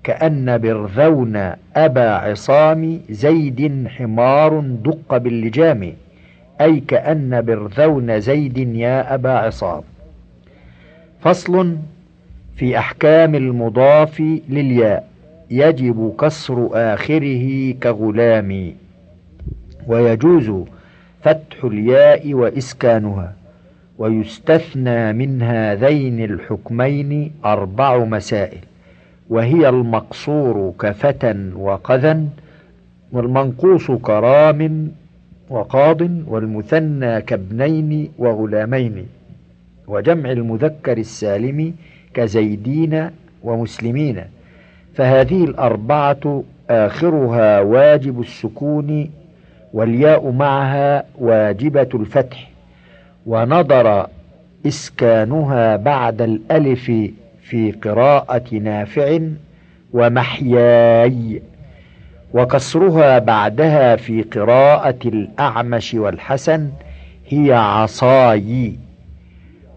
كأن 0.04 0.58
برذون 0.58 1.36
أبا 1.76 2.10
عصام 2.10 3.00
زيد 3.10 3.88
حمار 3.88 4.60
دق 4.60 5.16
باللجام 5.16 5.92
أي 6.60 6.80
كأن 6.80 7.42
برذون 7.42 8.20
زيد 8.20 8.58
يا 8.58 9.14
أبا 9.14 9.30
عصام. 9.30 9.82
فصل 11.24 11.76
في 12.56 12.78
أحكام 12.78 13.34
المضاف 13.34 14.20
للياء. 14.48 15.08
يجب 15.50 16.14
كسر 16.20 16.68
آخره 16.72 17.72
كغلام. 17.82 18.72
ويجوز 19.86 20.52
فتح 21.22 21.64
الياء 21.64 22.34
وإسكانها. 22.34 23.34
ويستثنى 23.98 25.12
من 25.12 25.42
هذين 25.42 26.24
الحكمين 26.24 27.32
أربع 27.44 28.04
مسائل. 28.04 28.58
وهي 29.30 29.68
المقصور 29.68 30.74
كفتى 30.80 31.50
وقذا 31.56 32.24
والمنقوص 33.12 33.90
كرام 33.90 34.90
وقاض 35.50 36.00
والمثنى 36.26 37.20
كابنين 37.20 38.08
وغلامين. 38.18 39.06
وجمع 39.86 40.30
المذكر 40.32 40.98
السالم 40.98 41.74
كزيدين 42.14 43.10
ومسلمين. 43.42 44.24
فهذه 44.94 45.44
الأربعة 45.44 46.44
آخرها 46.70 47.60
واجب 47.60 48.20
السكون 48.20 49.10
والياء 49.72 50.30
معها 50.30 51.04
واجبة 51.18 51.88
الفتح. 51.94 52.50
ونظر 53.26 54.06
إسكانها 54.66 55.76
بعد 55.76 56.22
الألف 56.22 56.92
في 57.42 57.72
قراءة 57.72 58.54
نافع 58.54 59.18
ومحياي 59.92 61.42
وكسرها 62.34 63.18
بعدها 63.18 63.96
في 63.96 64.22
قراءة 64.22 64.98
الأعمش 65.04 65.94
والحسن 65.94 66.70
هي 67.28 67.52
عصاي. 67.52 68.76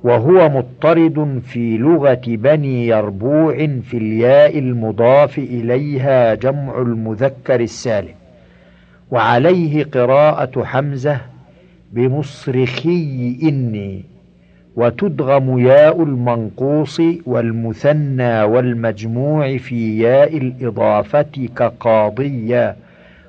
وهو 0.04 0.50
مضطرد 0.50 1.42
في 1.46 1.78
لغة 1.78 2.22
بني 2.28 2.88
يربوع 2.88 3.56
في 3.82 3.98
الياء 3.98 4.60
المضاف 4.60 5.38
إليها 5.38 6.34
جمع 6.34 6.82
المذكر 6.82 7.60
السالم 7.60 8.14
وعليه 9.12 9.84
قراءة 9.84 10.64
حمزة 10.64 11.22
بمصرخي 11.94 13.38
إني 13.44 14.04
وتدغم 14.76 15.60
ياء 15.60 16.04
المنقوص 16.04 17.02
والمثنى 17.26 18.44
والمجموع 18.44 19.58
في 19.58 20.00
ياء 20.00 20.38
الإضافة 20.38 21.48
كقاضية 21.56 22.76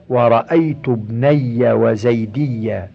ورأيت 0.09 0.89
ابني 0.89 1.73
وزيدية 1.73 2.89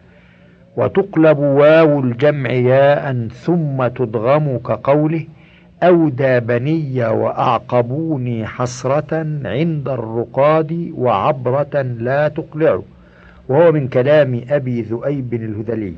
وتقلب 0.77 1.39
واو 1.39 1.99
الجمع 1.99 2.49
ياء 2.51 3.27
ثم 3.27 3.87
تدغم 3.87 4.57
كقوله 4.57 5.25
أودى 5.83 6.39
بني 6.39 7.05
وأعقبوني 7.05 8.47
حسرة 8.47 9.13
عند 9.45 9.89
الرقاد 9.89 10.91
وعبرة 10.97 11.81
لا 11.81 12.27
تقلع. 12.27 12.81
وهو 13.49 13.71
من 13.71 13.87
كلام 13.87 14.41
أبي 14.49 14.81
ذؤيب 14.81 15.33
الهذلي. 15.33 15.93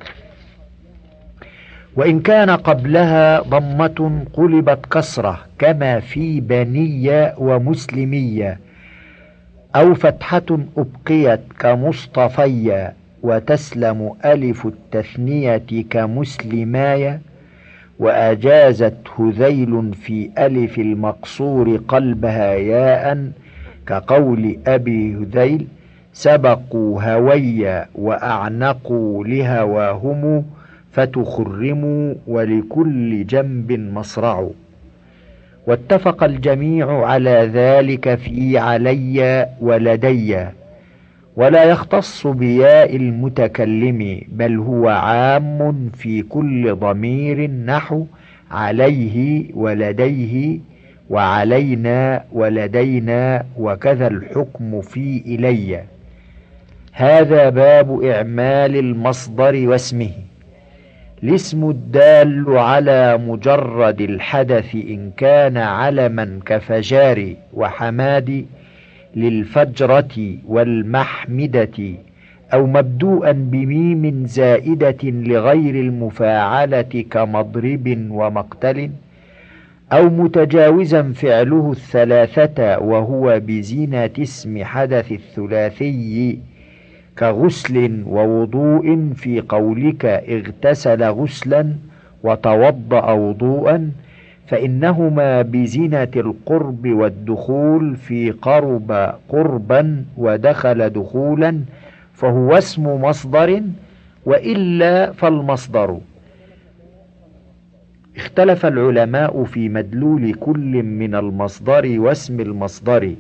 وإن 1.95 2.19
كان 2.19 2.49
قبلها 2.49 3.41
ضمة 3.41 4.25
قلبت 4.33 4.85
كسرة 4.91 5.39
كما 5.59 5.99
في 5.99 6.41
بنية 6.41 7.35
ومسلمية 7.37 8.59
أو 9.75 9.93
فتحة 9.93 10.59
أبقيت 10.77 11.41
كمصطفية 11.59 12.93
وتسلم 13.25 14.11
ألف 14.25 14.65
التثنية 14.65 15.83
كمسلماية 15.89 17.21
وأجازت 17.99 18.97
هذيل 19.19 19.93
في 19.93 20.29
ألف 20.37 20.79
المقصور 20.79 21.79
قلبها 21.87 22.53
ياء 22.53 23.31
كقول 23.87 24.57
أبي 24.67 25.15
هذيل 25.15 25.67
سبقوا 26.13 27.01
هوي 27.01 27.85
وأعنقوا 27.95 29.25
لهواهم 29.25 30.45
فتخرموا 30.91 32.13
ولكل 32.27 33.25
جنب 33.25 33.71
مصرع. 33.71 34.49
واتفق 35.67 36.23
الجميع 36.23 37.05
على 37.05 37.49
ذلك 37.53 38.15
في 38.15 38.57
علي 38.57 39.47
ولدي. 39.61 40.37
ولا 41.35 41.63
يختص 41.63 42.27
بياء 42.27 42.95
المتكلم 42.95 44.21
بل 44.27 44.57
هو 44.57 44.87
عام 44.89 45.89
في 45.93 46.21
كل 46.21 46.75
ضمير 46.75 47.51
نحو 47.51 48.05
عليه 48.51 49.45
ولديه 49.53 50.59
وعلينا 51.09 52.23
ولدينا 52.31 53.45
وكذا 53.57 54.07
الحكم 54.07 54.81
في 54.81 55.23
إلي. 55.25 55.81
هذا 56.91 57.49
باب 57.49 58.03
إعمال 58.03 58.75
المصدر 58.77 59.69
واسمه. 59.69 60.11
الاسم 61.23 61.69
الدال 61.69 62.45
على 62.57 63.17
مجرد 63.17 64.01
الحدث 64.01 64.75
إن 64.75 65.11
كان 65.17 65.57
علما 65.57 66.39
كفجار 66.45 67.33
وحماد 67.53 68.45
للفجرة 69.15 70.37
والمحمدة 70.47 71.77
أو 72.53 72.65
مبدوءا 72.67 73.31
بميم 73.31 74.25
زائدة 74.25 74.97
لغير 75.03 75.75
المفاعلة 75.75 77.05
كمضرب 77.11 78.07
ومقتل 78.11 78.89
أو 79.91 80.09
متجاوزا 80.09 81.01
فعله 81.15 81.71
الثلاثة 81.71 82.79
وهو 82.79 83.39
بزينة 83.47 84.09
اسم 84.19 84.63
حدث 84.63 85.11
الثلاثي 85.11 86.39
كغسل 87.19 88.03
ووضوء 88.07 89.13
في 89.15 89.41
قولك 89.41 90.05
اغتسل 90.05 91.03
غسلا 91.03 91.73
وتوضأ 92.23 93.11
وضوءا 93.11 93.91
فإنهما 94.47 95.41
بزنة 95.41 96.11
القرب 96.15 96.87
والدخول 96.87 97.95
في 97.95 98.31
قرب 98.31 98.91
قربا 99.29 100.05
ودخل 100.17 100.89
دخولا 100.89 101.59
فهو 102.13 102.57
اسم 102.57 102.83
مصدر 102.87 103.61
وإلا 104.25 105.11
فالمصدر. 105.11 105.97
اختلف 108.17 108.65
العلماء 108.65 109.43
في 109.43 109.69
مدلول 109.69 110.33
كل 110.33 110.83
من 110.83 111.15
المصدر 111.15 111.99
واسم 111.99 112.39
المصدر 112.39 113.15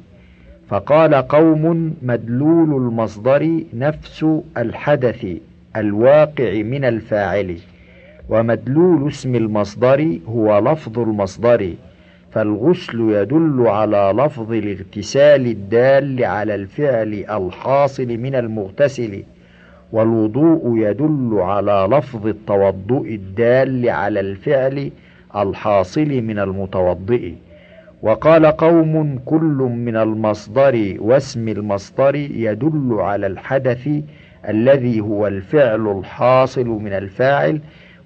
فقال 0.67 1.13
قوم 1.15 1.95
مدلول 2.01 2.69
المصدر 2.69 3.63
نفس 3.73 4.25
الحدث 4.57 5.25
الواقع 5.75 6.61
من 6.61 6.85
الفاعل. 6.85 7.57
ومدلول 8.29 9.07
اسم 9.07 9.35
المصدر 9.35 10.19
هو 10.27 10.59
لفظ 10.59 10.99
المصدر 10.99 11.73
فالغسل 12.31 12.99
يدل 12.99 13.63
على 13.67 14.13
لفظ 14.17 14.51
الاغتسال 14.51 15.45
الدال 15.47 16.25
على 16.25 16.55
الفعل 16.55 17.13
الحاصل 17.29 18.07
من 18.17 18.35
المغتسل 18.35 19.23
والوضوء 19.91 20.77
يدل 20.77 21.37
على 21.39 21.87
لفظ 21.91 22.27
التوضؤ 22.27 23.05
الدال 23.05 23.89
على 23.89 24.19
الفعل 24.19 24.91
الحاصل 25.35 26.21
من 26.21 26.39
المتوضئ. 26.39 27.33
وقال 28.01 28.45
قوم 28.45 29.19
كل 29.25 29.69
من 29.85 29.95
المصدر 29.95 30.95
واسم 30.99 31.47
المصدر 31.49 32.15
يدل 32.15 32.97
على 32.99 33.27
الحدث 33.27 33.89
الذي 34.49 34.99
هو 35.01 35.27
الفعل 35.27 35.87
الحاصل 35.99 36.67
من 36.67 36.93
الفاعل 36.93 37.59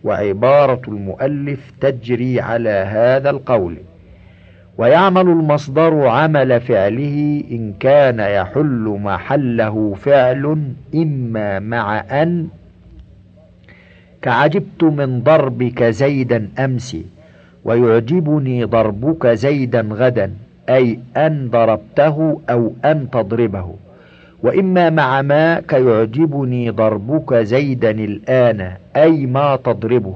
وعبارة 0.03 0.81
المؤلف 0.87 1.71
تجري 1.81 2.41
على 2.41 2.69
هذا 2.69 3.29
القول. 3.29 3.77
ويعمل 4.77 5.21
المصدر 5.21 6.07
عمل 6.07 6.61
فعله 6.61 7.43
إن 7.51 7.73
كان 7.79 8.19
يحل 8.19 8.99
محله 9.03 9.93
فعل 9.93 10.43
إما 10.95 11.59
مع 11.59 11.99
أن 11.99 12.47
كعجبت 14.21 14.83
من 14.83 15.23
ضربك 15.23 15.83
زيدا 15.83 16.49
أمس 16.59 16.97
ويعجبني 17.65 18.63
ضربك 18.63 19.27
زيدا 19.27 19.81
غدا 19.91 20.31
أي 20.69 20.99
أن 21.17 21.49
ضربته 21.49 22.41
أو 22.49 22.73
أن 22.85 23.09
تضربه. 23.11 23.75
وإما 24.43 24.89
مع 24.89 25.21
ما 25.21 25.59
كيعجبني 25.59 26.69
ضربك 26.69 27.33
زيدا 27.33 27.91
الآن 27.91 28.71
أي 28.95 29.25
ما 29.25 29.55
تضربه. 29.55 30.15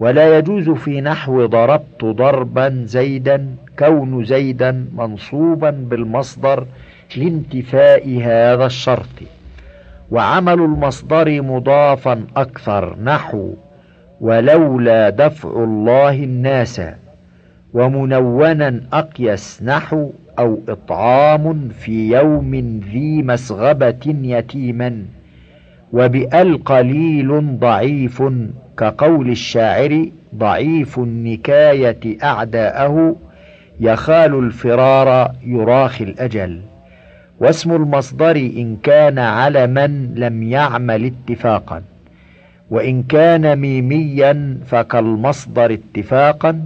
ولا 0.00 0.38
يجوز 0.38 0.70
في 0.70 1.00
نحو 1.00 1.46
ضربت 1.46 2.04
ضربا 2.04 2.82
زيدا 2.86 3.46
كون 3.78 4.24
زيدا 4.24 4.86
منصوبا 4.96 5.70
بالمصدر 5.70 6.66
لانتفاء 7.16 8.18
هذا 8.22 8.66
الشرط. 8.66 9.16
وعمل 10.10 10.52
المصدر 10.52 11.42
مضافا 11.42 12.24
أكثر 12.36 12.96
نحو 13.04 13.54
ولولا 14.20 15.10
دفع 15.10 15.48
الله 15.48 16.24
الناس 16.24 16.82
ومنونا 17.74 18.80
أقيس 18.92 19.62
نحو 19.62 20.10
أو 20.40 20.58
إطعام 20.68 21.68
في 21.68 22.10
يوم 22.12 22.54
ذي 22.92 23.22
مسغبة 23.22 24.14
يتيما 24.22 25.04
وبأل 25.92 26.64
قليل 26.64 27.58
ضعيف 27.58 28.22
كقول 28.78 29.30
الشاعر 29.30 30.06
ضعيف 30.34 30.98
النكاية 30.98 32.18
أعداءه 32.22 33.16
يخال 33.80 34.38
الفرار 34.38 35.32
يراخي 35.46 36.04
الأجل. 36.04 36.60
واسم 37.40 37.72
المصدر 37.72 38.36
إن 38.36 38.76
كان 38.82 39.18
علما 39.18 39.86
لم 40.14 40.42
يعمل 40.42 41.12
اتفاقا 41.12 41.82
وإن 42.70 43.02
كان 43.02 43.56
ميميا 43.58 44.58
فكالمصدر 44.66 45.78
اتفاقا 45.78 46.60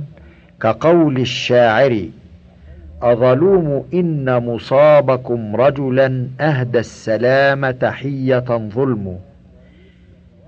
كقول 0.61 1.19
الشاعر 1.19 2.05
أظلوم 3.03 3.85
إن 3.95 4.45
مصابكم 4.47 5.57
رجلا 5.57 6.29
أهدى 6.41 6.79
السلام 6.79 7.71
تحية 7.71 8.45
ظلم. 8.49 9.19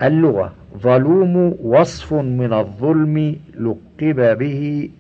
اللغة 0.03 0.53
ظلوم 0.83 1.55
وصف 1.63 2.13
من 2.13 2.53
الظلم 2.53 3.37
لقب 3.61 4.39
به 4.39 4.91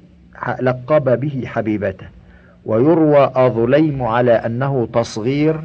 لقب 0.60 1.20
به 1.20 1.42
حبيبته. 1.46 2.06
ويروى 2.66 3.30
أظليم 3.34 4.02
على 4.02 4.32
أنه 4.32 4.88
تصغير 4.92 5.60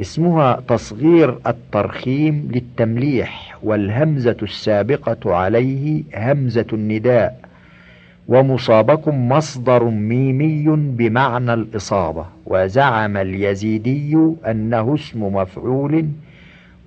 اسمها 0.00 0.60
تصغير 0.68 1.38
الترخيم 1.46 2.48
للتمليح 2.54 3.58
والهمزة 3.62 4.36
السابقة 4.42 5.34
عليه 5.34 6.02
همزة 6.14 6.66
النداء. 6.72 7.43
ومصابكم 8.28 9.28
مصدر 9.28 9.84
ميمي 9.84 10.64
بمعنى 10.76 11.54
الإصابة 11.54 12.26
وزعم 12.46 13.16
اليزيدي 13.16 14.18
أنه 14.46 14.94
اسم 14.94 15.22
مفعول 15.22 16.06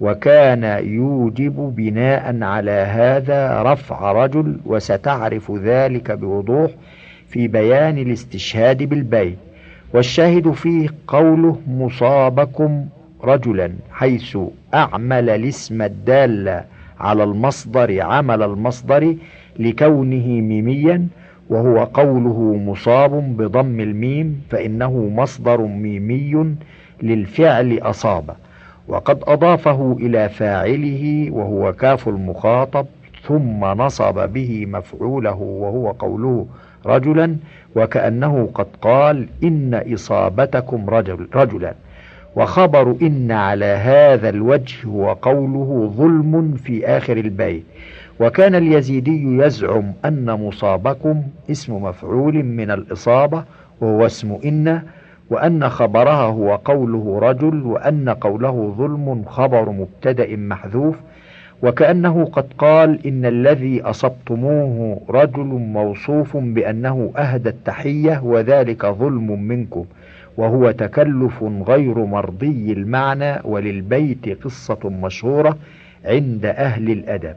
وكان 0.01 0.63
يوجب 0.85 1.73
بناء 1.75 2.43
على 2.43 2.71
هذا 2.71 3.61
رفع 3.63 4.11
رجل 4.11 4.57
وستعرف 4.65 5.51
ذلك 5.51 6.11
بوضوح 6.11 6.71
في 7.29 7.47
بيان 7.47 7.97
الاستشهاد 7.97 8.83
بالبيت 8.83 9.37
والشاهد 9.93 10.51
فيه 10.51 10.89
قوله 11.07 11.57
مصابكم 11.67 12.85
رجلا 13.23 13.71
حيث 13.91 14.37
أعمل 14.73 15.29
الاسم 15.29 15.81
الدال 15.81 16.61
على 16.99 17.23
المصدر 17.23 18.01
عمل 18.01 18.43
المصدر 18.43 19.15
لكونه 19.59 20.27
ميميا 20.27 21.07
وهو 21.49 21.83
قوله 21.83 22.61
مصاب 22.65 23.37
بضم 23.37 23.79
الميم 23.79 24.41
فإنه 24.49 25.11
مصدر 25.15 25.61
ميمي 25.61 26.55
للفعل 27.01 27.79
أصاب. 27.81 28.35
وقد 28.87 29.19
أضافه 29.27 29.97
إلى 29.99 30.29
فاعله 30.29 31.27
وهو 31.31 31.73
كاف 31.73 32.07
المخاطب 32.07 32.85
ثم 33.23 33.65
نصب 33.65 34.29
به 34.33 34.65
مفعوله 34.65 35.35
وهو 35.35 35.91
قوله 35.91 36.47
رجلا 36.85 37.35
وكأنه 37.75 38.49
قد 38.53 38.67
قال 38.81 39.27
إن 39.43 39.81
إصابتكم 39.93 40.89
رجل 40.89 41.27
رجلا. 41.35 41.73
وخبر 42.35 42.95
إن 43.01 43.31
على 43.31 43.65
هذا 43.65 44.29
الوجه 44.29 44.87
هو 44.87 45.13
قوله 45.13 45.93
ظلم 45.97 46.53
في 46.63 46.87
آخر 46.87 47.17
البيت. 47.17 47.63
وكان 48.19 48.55
اليزيدي 48.55 49.37
يزعم 49.37 49.93
أن 50.05 50.31
مصابكم 50.31 51.23
اسم 51.51 51.83
مفعول 51.83 52.43
من 52.43 52.71
الإصابة 52.71 53.43
وهو 53.81 54.05
اسم 54.05 54.37
إن 54.45 54.81
وأن 55.29 55.69
خبرها 55.69 56.25
هو 56.25 56.55
قوله 56.55 57.19
رجل 57.19 57.61
وأن 57.65 58.09
قوله 58.09 58.73
ظلم 58.77 59.23
خبر 59.27 59.69
مبتدأ 59.69 60.35
محذوف 60.35 60.95
وكأنه 61.63 62.25
قد 62.25 62.45
قال 62.57 63.07
إن 63.07 63.25
الذي 63.25 63.81
أصبتموه 63.81 65.01
رجل 65.09 65.45
موصوف 65.45 66.37
بأنه 66.37 67.11
أهدى 67.17 67.49
التحية 67.49 68.21
وذلك 68.23 68.85
ظلم 68.85 69.41
منكم 69.47 69.85
وهو 70.37 70.71
تكلف 70.71 71.43
غير 71.43 72.05
مرضي 72.05 72.73
المعنى 72.73 73.39
وللبيت 73.43 74.43
قصة 74.43 74.89
مشهورة 74.89 75.57
عند 76.05 76.45
أهل 76.45 76.91
الأدب. 76.91 77.35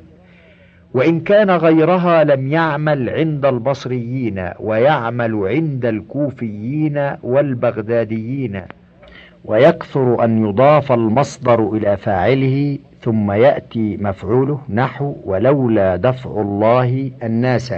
وإن 0.94 1.20
كان 1.20 1.50
غيرها 1.50 2.24
لم 2.24 2.52
يعمل 2.52 3.10
عند 3.10 3.46
البصريين 3.46 4.50
ويعمل 4.60 5.34
عند 5.34 5.86
الكوفيين 5.86 7.16
والبغداديين. 7.22 8.62
ويكثر 9.44 10.24
أن 10.24 10.48
يضاف 10.48 10.92
المصدر 10.92 11.68
إلى 11.72 11.96
فاعله 11.96 12.78
ثم 13.00 13.32
يأتي 13.32 13.96
مفعوله 13.96 14.60
نحو 14.68 15.16
ولولا 15.24 15.96
دفع 15.96 16.30
الله 16.30 17.10
الناس. 17.22 17.74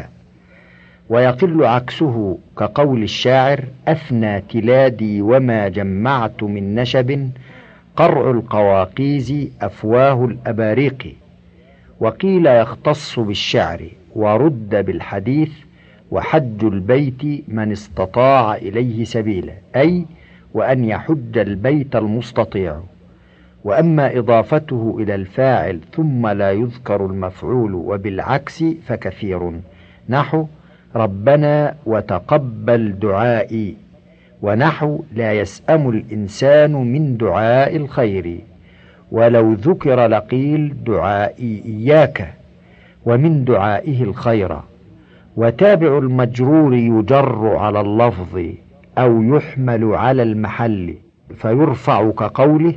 ويقل 1.08 1.64
عكسه 1.64 2.38
كقول 2.58 3.02
الشاعر 3.02 3.60
أفنى 3.88 4.40
تلادي 4.40 5.22
وما 5.22 5.68
جمعت 5.68 6.42
من 6.42 6.74
نشب 6.74 7.30
قرع 7.96 8.30
القواقيز 8.30 9.48
أفواه 9.62 10.24
الأباريق. 10.24 11.21
وقيل 12.02 12.46
يختص 12.46 13.18
بالشعر 13.18 13.88
ورد 14.14 14.70
بالحديث 14.86 15.52
وحج 16.10 16.64
البيت 16.64 17.48
من 17.48 17.72
استطاع 17.72 18.54
إليه 18.54 19.04
سبيلا 19.04 19.52
أي 19.76 20.06
وأن 20.54 20.84
يحج 20.84 21.38
البيت 21.38 21.96
المستطيع. 21.96 22.80
وأما 23.64 24.18
إضافته 24.18 24.96
إلى 25.00 25.14
الفاعل 25.14 25.80
ثم 25.94 26.26
لا 26.26 26.52
يذكر 26.52 27.06
المفعول 27.06 27.74
وبالعكس 27.74 28.64
فكثير. 28.86 29.60
نحو 30.08 30.46
ربنا 30.96 31.74
وتقبل 31.86 32.98
دعائي 32.98 33.76
ونحو 34.42 35.00
لا 35.12 35.32
يسأم 35.32 35.88
الإنسان 35.88 36.72
من 36.72 37.16
دعاء 37.16 37.76
الخير. 37.76 38.40
ولو 39.12 39.52
ذكر 39.52 40.06
لقيل 40.06 40.74
دعائي 40.84 41.62
إياك 41.66 42.34
ومن 43.06 43.44
دعائه 43.44 44.02
الخير. 44.02 44.56
وتابع 45.36 45.98
المجرور 45.98 46.74
يجر 46.74 47.56
على 47.56 47.80
اللفظ 47.80 48.40
أو 48.98 49.22
يحمل 49.22 49.94
على 49.94 50.22
المحل 50.22 50.94
فيرفع 51.36 52.10
كقوله 52.10 52.74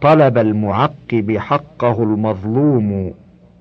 طلب 0.00 0.38
المعقب 0.38 1.36
حقه 1.38 2.02
المظلوم 2.02 3.14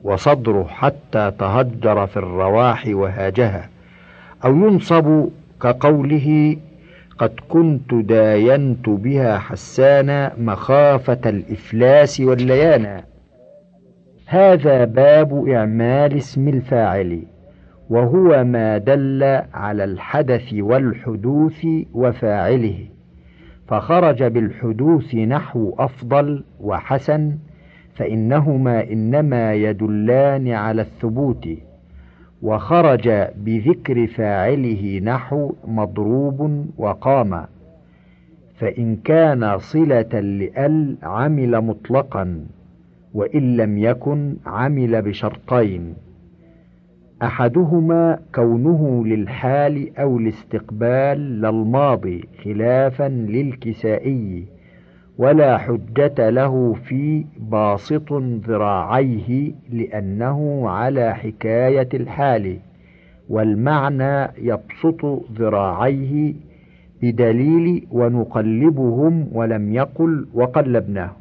وصدره 0.04 0.68
حتى 0.70 1.32
تهجر 1.40 2.08
في 2.08 2.18
الرواح 2.18 2.88
وهاجها. 2.88 3.70
أو 4.46 4.56
ينصب 4.56 5.30
كقوله 5.62 6.58
قد 7.18 7.32
كنت 7.50 7.94
داينت 7.94 8.90
بها 8.90 9.38
حسانا 9.38 10.34
مخافة 10.38 11.20
الإفلاس 11.26 12.22
والليانا 12.22 13.04
هذا 14.26 14.86
باب 14.86 15.48
إعمال 15.48 16.18
اسم 16.18 16.48
الفاعل 16.48 17.24
وهو 17.90 18.44
ما 18.44 18.78
دل 18.78 19.24
على 19.54 19.84
الحدث 19.84 20.54
والحدوث 20.54 21.66
وفاعله. 21.94 22.80
فخرج 23.68 24.24
بالحدوث 24.24 25.16
نحو 25.16 25.76
أفضل 25.80 26.44
وحسن 26.60 27.38
فإنهما 27.96 28.84
إنما 28.84 29.54
يدلان 29.54 30.48
على 30.48 30.82
الثبوت. 30.82 31.48
وخرج 32.44 33.10
بذكر 33.36 34.08
فاعله 34.08 35.00
نحو 35.04 35.54
مضروب 35.68 36.68
وقام. 36.78 37.46
فإن 38.56 38.96
كان 38.96 39.58
صلة 39.58 40.20
لأل 40.20 40.98
عمل 41.04 41.62
مطلقا 41.62 42.46
وإن 43.14 43.58
لم 43.58 43.78
يكن 43.78 44.36
عمل 44.46 45.02
بشرطين. 45.02 45.94
أحدهما 47.24 48.20
كونه 48.36 49.06
للحال 49.06 49.98
أو 49.98 50.18
الاستقبال 50.18 51.42
للماضي 51.42 52.24
خلافا 52.44 53.10
للكسائي. 53.10 54.53
ولا 55.18 55.58
حجة 55.58 56.30
له 56.30 56.74
في 56.74 57.26
باسط 57.40 58.14
ذراعيه 58.48 59.54
لأنه 59.70 60.70
على 60.70 61.16
حكاية 61.16 61.90
الحال 61.94 62.58
والمعنى 63.30 64.32
يبسط 64.38 65.06
ذراعيه 65.38 66.34
بدليل 67.02 67.88
ونقلبهم 67.92 69.28
ولم 69.32 69.74
يقل 69.74 70.28
وقلبناه. 70.34 71.12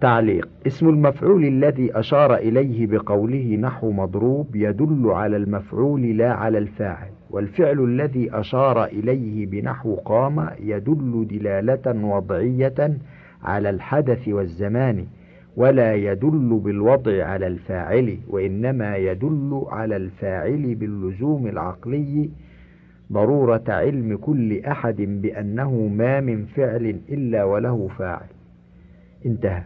تعليق 0.00 0.48
اسم 0.66 0.88
المفعول 0.88 1.44
الذي 1.44 1.98
أشار 1.98 2.34
إليه 2.34 2.86
بقوله 2.86 3.56
نحو 3.56 3.90
مضروب 3.90 4.56
يدل 4.56 5.10
على 5.10 5.36
المفعول 5.36 6.02
لا 6.02 6.32
على 6.32 6.58
الفاعل. 6.58 7.10
والفعل 7.36 7.84
الذي 7.84 8.30
أشار 8.32 8.84
إليه 8.84 9.46
بنحو 9.46 9.94
قام 9.94 10.50
يدل 10.60 11.26
دلالة 11.30 12.06
وضعية 12.06 12.98
على 13.42 13.70
الحدث 13.70 14.28
والزمان 14.28 15.06
ولا 15.56 15.94
يدل 15.94 16.60
بالوضع 16.64 17.24
على 17.24 17.46
الفاعل 17.46 18.18
وإنما 18.28 18.96
يدل 18.96 19.66
على 19.68 19.96
الفاعل 19.96 20.74
باللزوم 20.74 21.46
العقلي. 21.46 22.30
ضرورة 23.12 23.64
علم 23.68 24.16
كل 24.16 24.64
أحد 24.64 24.96
بأنه 24.96 25.88
ما 25.88 26.20
من 26.20 26.44
فعل 26.44 27.00
إلا 27.08 27.44
وله 27.44 27.88
فاعل. 27.98 28.28
انتهى. 29.26 29.62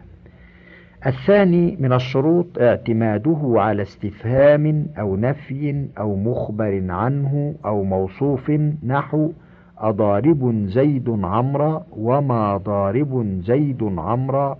الثاني 1.05 1.77
من 1.79 1.93
الشروط 1.93 2.45
اعتماده 2.59 3.39
على 3.55 3.81
استفهام 3.81 4.85
أو 4.99 5.15
نفي 5.15 5.85
أو 5.97 6.15
مخبر 6.15 6.83
عنه 6.89 7.55
أو 7.65 7.83
موصوف 7.83 8.51
نحو 8.85 9.31
أضارب 9.77 10.65
زيد 10.65 11.09
عمرا 11.09 11.85
وما 11.97 12.57
ضارب 12.57 13.41
زيد 13.43 13.83
عمرا 13.97 14.57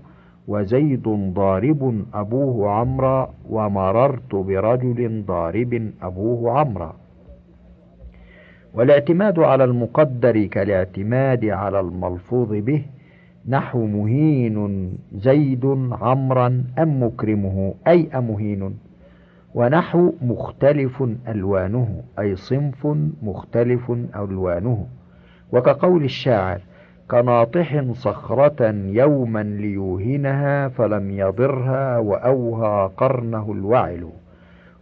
وزيد 0.47 1.03
ضارب 1.33 2.05
أبوه 2.13 2.71
عمرا 2.71 3.29
ومررت 3.49 4.35
برجل 4.35 5.23
ضارب 5.27 5.91
أبوه 6.01 6.59
عمرا. 6.59 6.93
والاعتماد 8.73 9.39
على 9.39 9.63
المقدر 9.63 10.45
كالاعتماد 10.45 11.45
على 11.45 11.79
الملفوظ 11.79 12.49
به 12.53 12.85
نحو 13.47 13.85
مهين 13.85 14.97
زيد 15.13 15.65
عمرا 15.91 16.63
أم 16.79 17.03
مكرمه 17.03 17.73
أي 17.87 18.09
أمهين 18.15 18.73
ونحو 19.55 20.13
مختلف 20.21 21.03
ألوانه 21.27 22.03
أي 22.19 22.35
صنف 22.35 22.87
مختلف 23.23 23.91
ألوانه. 24.15 24.85
وكقول 25.51 26.03
الشاعر 26.03 26.61
كناطح 27.11 27.91
صخرة 27.91 28.71
يوما 28.71 29.43
ليوهنها 29.43 30.67
فلم 30.67 31.11
يضرها 31.11 31.97
وأوهى 31.97 32.91
قرنه 32.97 33.51
الوعل. 33.51 34.09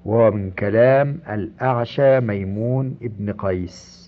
وهو 0.05 0.31
من 0.31 0.51
كلام 0.51 1.19
الأعشى 1.29 2.19
ميمون 2.19 2.95
ابن 3.01 3.31
قيس. 3.31 3.98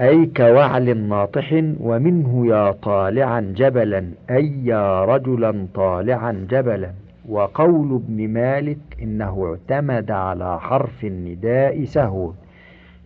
أي 0.00 0.26
كوعل 0.26 0.96
ناطح 0.96 1.52
ومنه 1.80 2.46
يا 2.46 2.72
طالعا 2.72 3.40
جبلا 3.40 4.04
أي 4.30 4.52
يا 4.64 5.04
رجلا 5.04 5.66
طالعا 5.74 6.46
جبلا. 6.50 6.90
وقول 7.28 7.94
ابن 7.94 8.28
مالك 8.28 8.78
إنه 9.02 9.46
اعتمد 9.46 10.10
على 10.10 10.60
حرف 10.60 11.04
النداء 11.04 11.84
سهو 11.84 12.32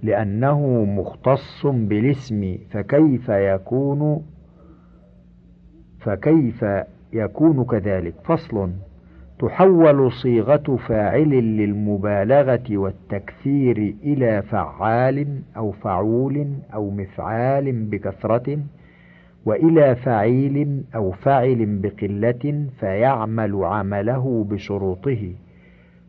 لأنه 0.03 0.85
مختص 0.85 1.67
بالاسم 1.67 2.59
فكيف 2.71 3.29
يكون 3.29 4.23
فكيف 6.01 6.65
يكون 7.13 7.65
كذلك؟ 7.65 8.15
فصل. 8.25 8.71
تحول 9.39 10.13
صيغة 10.13 10.79
فاعل 10.89 11.31
للمبالغة 11.31 12.65
والتكثير 12.71 13.95
إلى 14.05 14.43
فعال 14.43 15.43
أو 15.57 15.73
فعول 15.73 16.47
أو 16.75 16.91
مفعال 16.91 17.73
بكثرة 17.73 18.59
وإلى 19.47 19.95
فعيل 19.95 20.83
أو 20.95 21.11
فعل 21.13 21.67
بقلة 21.67 22.67
فيعمل 22.81 23.65
عمله 23.65 24.47
بشروطه. 24.51 25.33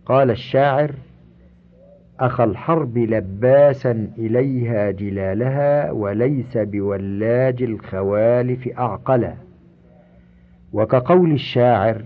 قال 0.06 0.32
الشاعر 0.32 0.92
أخ 2.20 2.42
الحرب 2.42 2.98
لباسا 2.98 4.08
إليها 4.18 4.92
جلالها 4.92 5.92
وليس 5.92 6.58
بولاج 6.58 7.64
الخوالف 7.64 8.68
أعقلا. 8.80 9.34
وكقول 10.74 11.32
الشاعر 11.32 12.02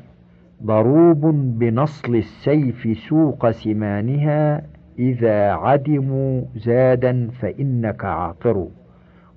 ضروب 0.64 1.22
بنصل 1.60 2.16
السيف 2.16 2.98
سوق 2.98 3.50
سمانها 3.52 4.62
إذا 5.00 5.52
عدموا 5.52 6.42
زادا 6.56 7.30
فإنك 7.40 8.06
عاقر. 8.06 8.68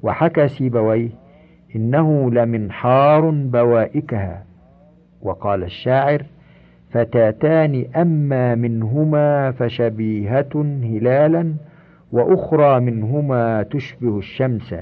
وحكى 0.03 0.49
سيبويه 0.49 1.09
إنه 1.77 2.31
لمنحار 2.31 3.31
بوائكها. 3.31 4.45
وقال 5.23 5.63
الشاعر 5.65 6.23
فتاتان 6.91 7.85
أما 7.97 8.55
منهما 8.55 9.51
فشبيهة 9.51 10.81
هلالا 10.83 11.55
وأخرى 12.13 12.81
منهما 12.81 13.63
تشبه 13.63 14.19
الشمس. 14.19 14.75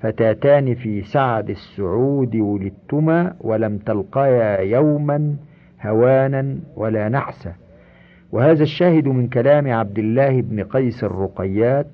فتاتان 0.00 0.74
في 0.74 1.02
سعد 1.02 1.50
السعود 1.50 2.36
ولدتما 2.36 3.34
ولم 3.40 3.78
تلقيا 3.78 4.60
يوما 4.60 5.36
هوانا 5.82 6.58
ولا 6.76 7.08
نحسا 7.08 7.54
وهذا 8.32 8.62
الشاهد 8.62 9.08
من 9.08 9.28
كلام 9.28 9.72
عبد 9.72 9.98
الله 9.98 10.40
بن 10.40 10.64
قيس 10.64 11.04
الرقيات 11.04 11.86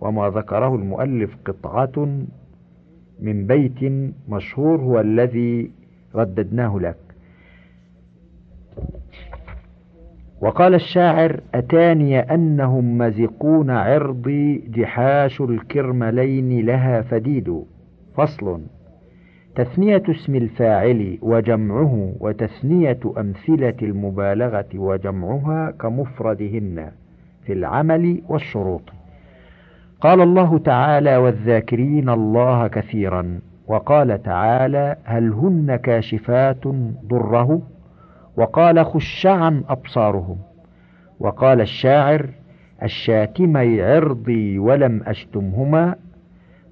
وما 0.00 0.28
ذكره 0.28 0.74
المؤلف 0.74 1.36
قطعة 1.44 2.08
من 3.20 3.46
بيت 3.46 3.92
مشهور 4.28 4.80
هو 4.80 5.00
الذي 5.00 5.70
رددناه 6.14 6.78
لك. 6.78 6.96
وقال 10.40 10.74
الشاعر 10.74 11.40
أتاني 11.54 12.18
أنهم 12.18 12.98
مزقون 12.98 13.70
عرضي 13.70 14.58
جحاش 14.58 15.40
الكرملين 15.40 16.66
لها 16.66 17.02
فديد. 17.02 17.62
فصل. 18.16 18.60
تثنية 19.54 20.02
اسم 20.08 20.34
الفاعل 20.34 21.18
وجمعه 21.22 22.12
وتثنية 22.20 22.98
أمثلة 23.18 23.74
المبالغة 23.82 24.66
وجمعها 24.74 25.70
كمفردهن 25.70 26.90
في 27.46 27.52
العمل 27.52 28.22
والشروط. 28.28 28.82
قال 30.00 30.20
الله 30.20 30.58
تعالى 30.58 31.16
والذاكرين 31.16 32.08
الله 32.08 32.68
كثيرا 32.68 33.40
وقال 33.66 34.22
تعالى 34.22 34.96
هل 35.04 35.32
هن 35.32 35.76
كاشفات 35.76 36.66
ضره؟ 37.06 37.62
وقال 38.36 38.84
خش 38.86 39.26
عن 39.26 39.64
أبصارهم 39.68 40.36
وقال 41.20 41.60
الشاعر 41.60 42.26
الشاتمي 42.82 43.82
عرضي 43.82 44.58
ولم 44.58 45.02
أشتمهما 45.06 45.94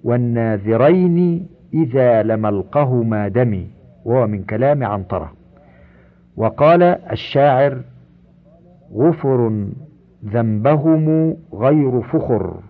والناذرين 0.05 1.47
إذا 1.75 2.23
لم 2.23 2.47
ألقهما 2.47 3.29
دمي 3.29 3.67
وهو 4.05 4.27
من 4.27 4.43
كلام 4.43 4.85
عنترة. 4.85 5.33
وقال 6.37 6.83
الشاعر 6.83 7.79
غفر 8.95 9.67
ذنبهم 10.25 11.37
غير 11.55 12.01
فخر 12.01 12.61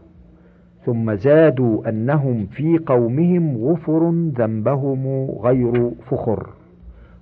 ثم 0.87 1.15
زادوا 1.15 1.89
أنهم 1.89 2.47
في 2.47 2.79
قومهم 2.79 3.57
غفر 3.57 4.11
ذنبهم 4.11 5.31
غير 5.31 5.91
فخر. 6.11 6.49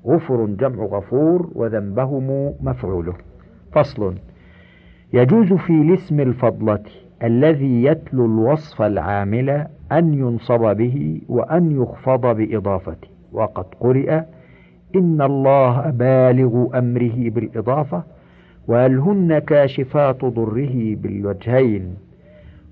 غفر 0.06 0.46
جمع 0.46 0.84
غفور 0.84 1.50
وذنبهم 1.54 2.52
مفعوله 2.60 3.14
فصل 3.72 4.14
يجوز 5.12 5.52
في 5.52 5.72
الاسم 5.72 6.20
الفضلة 6.20 6.82
الذي 7.22 7.84
يتلو 7.84 8.24
الوصف 8.26 8.82
العامل 8.82 9.66
أن 9.92 10.14
ينصب 10.14 10.76
به 10.76 11.20
وأن 11.28 11.82
يخفض 11.82 12.26
بإضافته. 12.36 13.08
وقد 13.32 13.64
قرئ 13.80 14.20
إن 14.96 15.22
الله 15.22 15.90
بالغ 15.90 16.78
أمره 16.78 17.30
بالإضافة 17.30 18.02
وهل 18.68 18.98
هن 18.98 19.38
كاشفات 19.38 20.24
ضره 20.24 20.94
بالوجهين. 20.94 21.94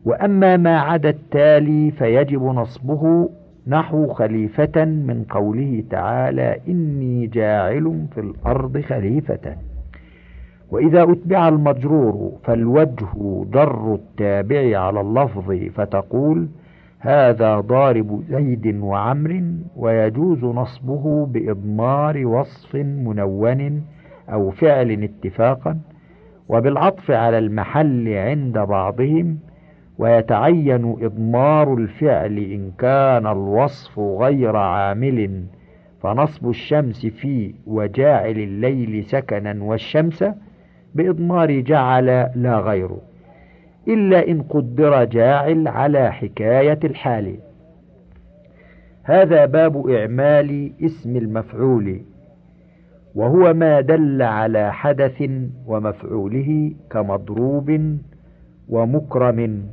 وأما 0.05 0.57
ما 0.57 0.79
عدا 0.81 1.09
التالي 1.09 1.91
فيجب 1.91 2.43
نصبه 2.43 3.31
نحو 3.67 4.07
خليفة 4.09 4.85
من 4.85 5.25
قوله 5.31 5.85
تعالى 5.91 6.57
إني 6.69 7.27
جاعل 7.27 8.07
في 8.15 8.21
الأرض 8.21 8.81
خليفة. 8.81 9.57
وإذا 10.71 11.03
أتبع 11.03 11.49
المجرور 11.49 12.33
فالوجه 12.45 13.45
جر 13.53 13.95
التابع 13.95 14.79
على 14.79 15.01
اللفظ 15.01 15.53
فتقول 15.75 16.49
هذا 17.05 17.61
ضارب 17.61 18.25
زيد 18.31 18.77
وعمر 18.77 19.43
ويجوز 19.77 20.45
نصبه 20.45 21.27
بإضمار 21.27 22.27
وصف 22.27 22.75
منون 22.75 23.83
أو 24.33 24.51
فعل 24.51 24.91
اتفاقا 25.03 25.79
وبالعطف 26.49 27.11
على 27.11 27.39
المحل 27.39 28.09
عند 28.09 28.59
بعضهم 28.59 29.39
ويتعين 29.99 30.97
إضمار 31.03 31.75
الفعل 31.75 32.39
إن 32.39 32.71
كان 32.79 33.27
الوصف 33.27 33.99
غير 33.99 34.57
عامل 34.57 35.45
فنصب 36.03 36.49
الشمس 36.49 37.07
في 37.07 37.55
وجاعل 37.67 38.39
الليل 38.39 39.05
سكنا 39.05 39.65
والشمس 39.65 40.25
بإضمار 40.95 41.61
جعل 41.61 42.07
لا 42.35 42.59
غيره 42.59 42.99
إلا 43.89 44.29
إن 44.29 44.43
قدر 44.43 45.05
جاعل 45.05 45.69
على 45.69 46.13
حكاية 46.13 46.79
الحال. 46.85 47.37
هذا 49.03 49.47
باب 49.47 49.89
إعمال 49.91 50.73
اسم 50.83 51.17
المفعول 51.17 52.01
وهو 53.15 53.55
ما 53.55 53.81
دل 53.81 54.23
على 54.23 54.73
حدث 54.73 55.31
ومفعوله 55.67 56.73
كمضروب 56.91 57.99
ومكرم. 58.69 59.67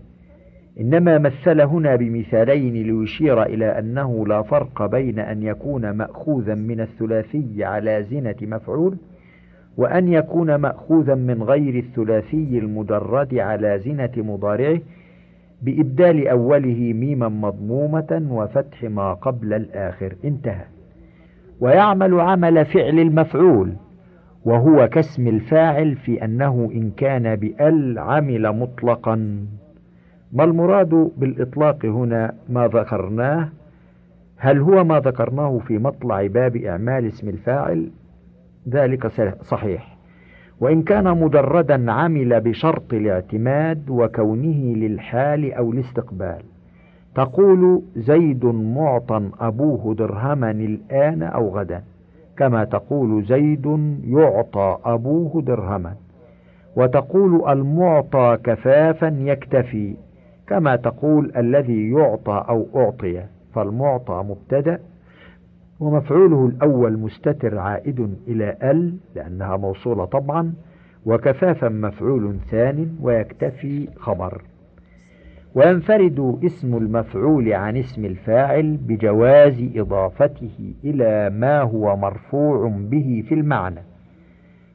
إنما 0.79 1.17
مثل 1.17 1.61
هنا 1.61 1.95
بمثالين 1.95 2.73
ليشير 2.73 3.43
إلى 3.43 3.79
أنه 3.79 4.27
لا 4.27 4.41
فرق 4.41 4.85
بين 4.85 5.19
أن 5.19 5.43
يكون 5.43 5.91
مأخوذا 5.91 6.55
من 6.55 6.81
الثلاثي 6.81 7.63
على 7.63 8.03
زنة 8.03 8.35
مفعول 8.41 8.97
وأن 9.77 10.07
يكون 10.07 10.55
مأخوذا 10.55 11.15
من 11.15 11.43
غير 11.43 11.75
الثلاثي 11.75 12.59
المجرد 12.59 13.35
على 13.35 13.79
زنة 13.79 14.11
مضارعه 14.17 14.79
بإبدال 15.61 16.27
أوله 16.27 16.93
ميما 16.93 17.29
مضمومة 17.29 18.27
وفتح 18.29 18.83
ما 18.83 19.13
قبل 19.13 19.53
الآخر. 19.53 20.15
انتهى. 20.25 20.65
ويعمل 21.59 22.19
عمل 22.19 22.65
فعل 22.65 22.99
المفعول 22.99 23.73
وهو 24.45 24.87
كاسم 24.87 25.27
الفاعل 25.27 25.95
في 25.95 26.25
أنه 26.25 26.69
إن 26.73 26.91
كان 26.97 27.35
بأل 27.35 27.99
عمل 27.99 28.51
مطلقا. 28.59 29.15
ما 30.33 30.43
المراد 30.43 31.11
بالإطلاق 31.17 31.85
هنا؟ 31.85 32.33
ما 32.49 32.67
ذكرناه. 32.67 33.49
هل 34.37 34.59
هو 34.59 34.83
ما 34.83 34.99
ذكرناه 34.99 35.59
في 35.67 35.77
مطلع 35.77 36.27
باب 36.27 36.55
إعمال 36.55 37.05
اسم 37.05 37.29
الفاعل؟ 37.29 37.89
ذلك 38.69 39.07
صحيح. 39.41 39.97
وإن 40.59 40.81
كان 40.81 41.17
مجردا 41.17 41.91
عمل 41.91 42.41
بشرط 42.41 42.93
الاعتماد 42.93 43.89
وكونه 43.89 44.75
للحال 44.75 45.53
أو 45.53 45.71
الاستقبال. 45.71 46.41
تقول 47.15 47.81
زيد 47.95 48.45
معطى 48.45 49.29
أبوه 49.39 49.95
درهما 49.95 50.51
الآن 50.51 51.23
أو 51.23 51.57
غدا. 51.57 51.83
كما 52.37 52.63
تقول 52.63 53.23
زيد 53.23 53.95
يعطى 54.07 54.77
أبوه 54.85 55.41
درهما. 55.41 55.95
وتقول 56.75 57.49
المعطى 57.49 58.37
كفافا 58.43 59.15
يكتفي. 59.19 59.95
كما 60.47 60.75
تقول 60.75 61.31
الذي 61.37 61.91
يعطى 61.91 62.45
أو 62.49 62.67
أعطي. 62.75 63.23
فالمعطى 63.53 64.23
مبتدأ 64.29 64.79
ومفعوله 65.81 66.45
الأول 66.45 66.97
مستتر 66.99 67.57
عائد 67.59 68.15
إلى 68.27 68.57
ال 68.63 68.95
لأنها 69.15 69.57
موصولة 69.57 70.05
طبعا 70.05 70.53
وكفافا 71.05 71.69
مفعول 71.69 72.35
ثان 72.51 72.95
ويكتفي 73.01 73.87
خبر. 73.95 74.41
وينفرد 75.55 76.39
اسم 76.45 76.77
المفعول 76.77 77.53
عن 77.53 77.77
اسم 77.77 78.05
الفاعل 78.05 78.77
بجواز 78.77 79.69
إضافته 79.75 80.73
إلى 80.83 81.29
ما 81.29 81.61
هو 81.61 81.95
مرفوع 81.97 82.67
به 82.69 83.23
في 83.27 83.33
المعنى. 83.33 83.81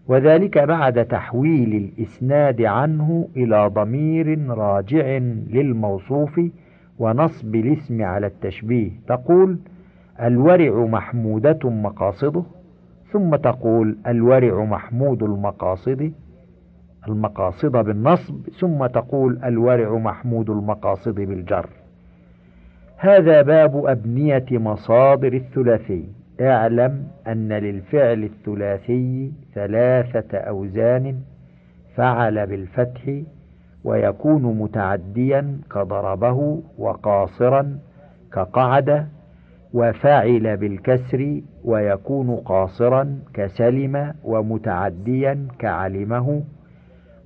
وذلك 0.09 0.59
بعد 0.59 1.05
تحويل 1.05 1.75
الإسناد 1.75 2.63
عنه 2.63 3.29
إلى 3.37 3.71
ضمير 3.75 4.49
راجع 4.49 5.19
للموصوف 5.51 6.41
ونصب 6.99 7.55
الاسم 7.55 8.03
على 8.03 8.27
التشبيه. 8.27 8.91
تقول 9.09 9.59
الورع 10.21 10.85
محمودة 10.87 11.71
مقاصده 11.71 12.43
ثم 13.13 13.37
تقول 13.37 13.97
الورع 14.07 14.65
محمود 14.65 15.23
المقاصد 15.23 16.13
المقاصد 17.09 17.73
بالنصب 17.77 18.49
ثم 18.61 18.87
تقول 18.87 19.41
الورع 19.45 19.99
محمود 19.99 20.51
المقاصد 20.51 21.15
بالجر. 21.15 21.69
هذا 22.97 23.43
باب 23.43 23.87
أبنية 23.87 24.47
مصادر 24.51 25.33
الثلاثي. 25.33 26.05
اعلم 26.41 27.07
أن 27.27 27.53
للفعل 27.53 28.25
الثلاثي 28.25 29.33
ثلاثة 29.55 30.39
أوزان 30.39 31.17
فعل 31.95 32.47
بالفتح 32.47 33.21
ويكون 33.85 34.43
متعديا 34.43 35.59
كضربه 35.71 36.63
وقاصرا 36.79 37.79
كقعد 38.33 39.07
وفعل 39.77 40.57
بالكسر 40.57 41.41
ويكون 41.65 42.37
قاصرا 42.37 43.19
كسلم 43.35 44.15
ومتعديا 44.25 45.49
كعلمه 45.59 46.43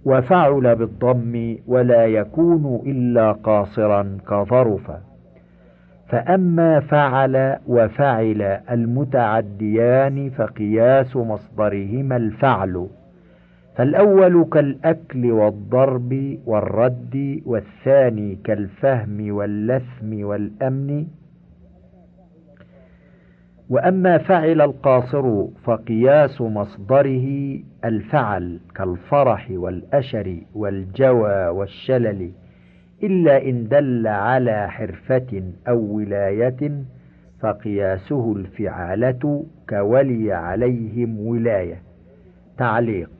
وفعل 0.04 0.76
بالضم 0.76 1.56
ولا 1.66 2.06
يكون 2.06 2.82
إلا 2.86 3.32
قاصرا 3.32 4.18
كظرف. 4.28 4.90
فأما 6.08 6.80
فعل 6.80 7.56
وفعل 7.66 8.42
المتعديان 8.70 10.30
فقياس 10.30 11.16
مصدرهما 11.16 12.16
الفعل. 12.16 12.86
فالأول 13.76 14.44
كالأكل 14.44 15.30
والضرب 15.30 16.38
والرد 16.46 17.42
والثاني 17.46 18.38
كالفهم 18.44 19.34
واللثم 19.34 20.24
والأمن. 20.24 21.06
وأما 23.70 24.18
فعل 24.18 24.60
القاصر 24.60 25.46
فقياس 25.64 26.40
مصدره 26.40 27.58
الفعل 27.84 28.60
كالفرح 28.74 29.48
والأشر 29.50 30.36
والجوى 30.54 31.48
والشلل 31.48 32.30
إلا 33.02 33.42
إن 33.48 33.68
دل 33.68 34.06
على 34.06 34.70
حرفة 34.70 35.42
أو 35.68 35.78
ولاية 35.78 36.72
فقياسه 37.40 38.32
الفعالة 38.36 39.44
كولي 39.68 40.32
عليهم 40.32 41.20
ولاية. 41.26 41.82
تعليق 42.58 43.10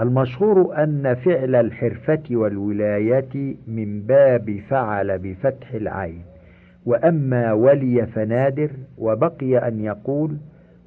المشهور 0.00 0.82
أن 0.82 1.14
فعل 1.14 1.54
الحرفة 1.54 2.22
والولاية 2.30 3.56
من 3.66 4.00
باب 4.00 4.60
فعل 4.70 5.18
بفتح 5.18 5.70
العين. 5.74 6.22
وأما 6.88 7.52
ولي 7.52 8.06
فنادر 8.06 8.70
وبقي 8.98 9.68
أن 9.68 9.80
يقول 9.80 10.36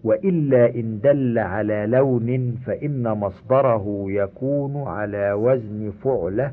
وإلا 0.03 0.75
إن 0.75 0.99
دل 1.03 1.39
على 1.39 1.85
لون 1.87 2.55
فإن 2.65 3.03
مصدره 3.11 4.05
يكون 4.07 4.83
على 4.87 5.33
وزن 5.33 5.91
فعلة 6.03 6.51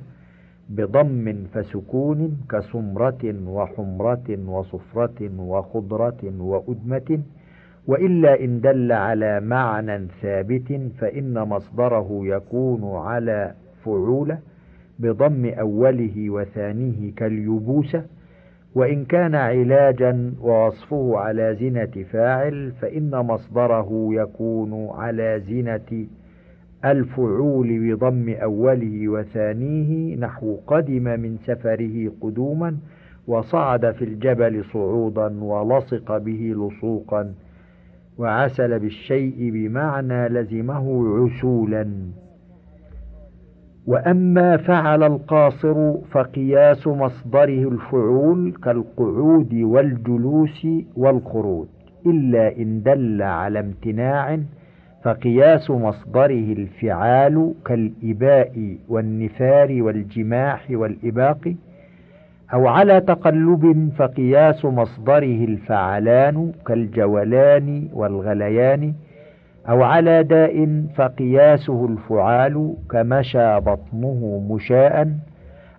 بضم 0.69 1.35
فسكون 1.55 2.37
كسمرة 2.51 3.35
وحمرة 3.47 4.29
وصفرة 4.49 5.21
وخضرة 5.39 6.23
وأدمة 6.41 7.21
وإلا 7.87 8.45
إن 8.45 8.61
دل 8.61 8.93
على 8.93 9.41
معنى 9.41 10.07
ثابت 10.23 10.81
فإن 10.99 11.35
مصدره 11.49 12.09
يكون 12.23 12.97
على 12.97 13.55
فعولة 13.85 14.39
بضم 14.99 15.47
أوله 15.59 16.31
وثانيه 16.31 17.13
كاليبوسة 17.17 18.05
وإن 18.75 19.05
كان 19.05 19.35
علاجا 19.35 20.33
ووصفه 20.41 21.19
على 21.19 21.55
زنة 21.61 22.05
فاعل 22.13 22.73
فإن 22.81 23.11
مصدره 23.11 24.09
يكون 24.11 24.89
على 24.91 25.41
زنة 25.41 26.07
الفعول 26.85 27.95
بضم 27.95 28.35
أوله 28.43 29.09
وثانيه 29.09 30.17
نحو 30.17 30.57
قدم 30.67 31.03
من 31.03 31.37
سفره 31.47 32.13
قدوما 32.21 32.77
وصعد 33.27 33.91
في 33.91 34.05
الجبل 34.05 34.65
صعودا 34.65 35.45
ولصق 35.45 36.19
به 36.19 36.55
لصوقا 36.57 37.35
وعسل 38.19 38.79
بالشيء 38.79 39.51
بمعنى 39.51 40.29
لزمه 40.29 41.17
عسولا. 41.25 41.89
وأما 43.89 44.57
فعل 44.57 45.03
القاصر 45.03 45.95
فقياس 46.11 46.87
مصدره 46.87 47.69
الفعول 47.69 48.55
كالقعود 48.65 49.55
والجلوس 49.55 50.67
والخروج 50.97 51.67
إلا 52.07 52.57
إن 52.57 52.83
دل 52.83 53.23
على 53.23 53.61
امتناع 53.61 54.39
فقياس 55.05 55.71
مصدره 55.71 56.53
الفعال 56.59 57.55
كالإباء 57.67 58.77
والنفار 58.89 59.83
والجماح 59.83 60.67
والإباق 60.71 61.55
أو 62.55 62.69
على 62.69 63.01
تقلب 63.01 63.93
فقياس 63.99 64.65
مصدره 64.65 65.45
الفعلان 65.45 66.53
كالجولان 66.67 67.89
والغليان. 67.93 68.95
أو 69.69 69.83
على 69.83 70.23
داء 70.23 70.85
فقياسه 70.97 71.87
الفعال 71.87 72.75
كمشى 72.91 73.61
بطنه 73.61 74.47
مشاء 74.51 75.09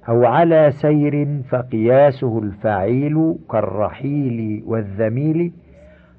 أو 0.09 0.25
على 0.25 0.71
سير 0.71 1.41
فقياسه 1.49 2.39
الفعيل 2.39 3.35
كالرحيل 3.51 4.63
والذميل 4.65 5.51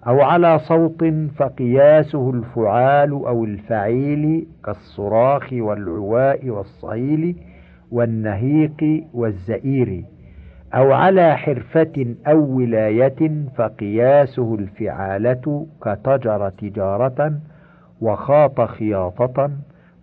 أو 0.07 0.21
على 0.21 0.59
صوت 0.59 1.05
فقياسه 1.37 2.31
الفعال 2.31 3.11
أو 3.11 3.45
الفعيل 3.45 4.47
كالصراخ 4.65 5.53
والعواء 5.53 6.49
والصهيل 6.49 7.37
والنهيق 7.91 9.05
والزئير 9.15 10.05
أو 10.75 10.93
على 10.93 11.37
حرفة 11.37 12.15
أو 12.27 12.57
ولاية 12.57 13.31
فقياسه 13.57 14.55
الفعالة 14.55 15.67
كتجر 15.83 16.49
تجارة 16.49 17.33
وخاط 18.01 18.61
خياطة 18.61 19.51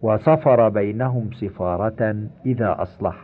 وسفر 0.02 0.70
بينهم 0.70 1.30
سفارة 1.32 2.16
إذا 2.46 2.76
أصلح. 2.80 3.16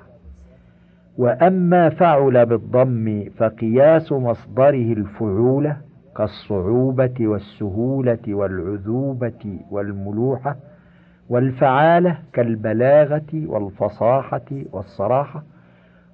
وأما 1.17 1.89
فعل 1.89 2.45
بالضم 2.45 3.23
فقياس 3.37 4.11
مصدره 4.11 4.93
الفعولة 4.93 5.77
كالصعوبة 6.17 7.13
والسهولة 7.27 8.19
والعذوبة 8.27 9.59
والملوحة 9.71 10.55
والفعالة 11.29 12.17
كالبلاغة 12.33 13.31
والفصاحة 13.33 14.41
والصراحة. 14.71 15.43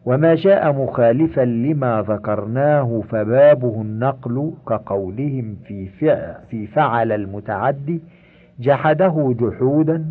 وما 0.05 0.36
جاء 0.36 0.74
مخالفا 0.74 1.41
لما 1.41 2.01
ذكرناه 2.07 3.01
فبابه 3.10 3.82
النقل 3.82 4.53
كقولهم 4.68 5.55
في 5.68 5.88
فعل, 5.88 6.36
في 6.49 6.68
فعل 6.68 7.12
المتعدي 7.12 8.01
جحده 8.60 9.36
جحودا 9.39 10.05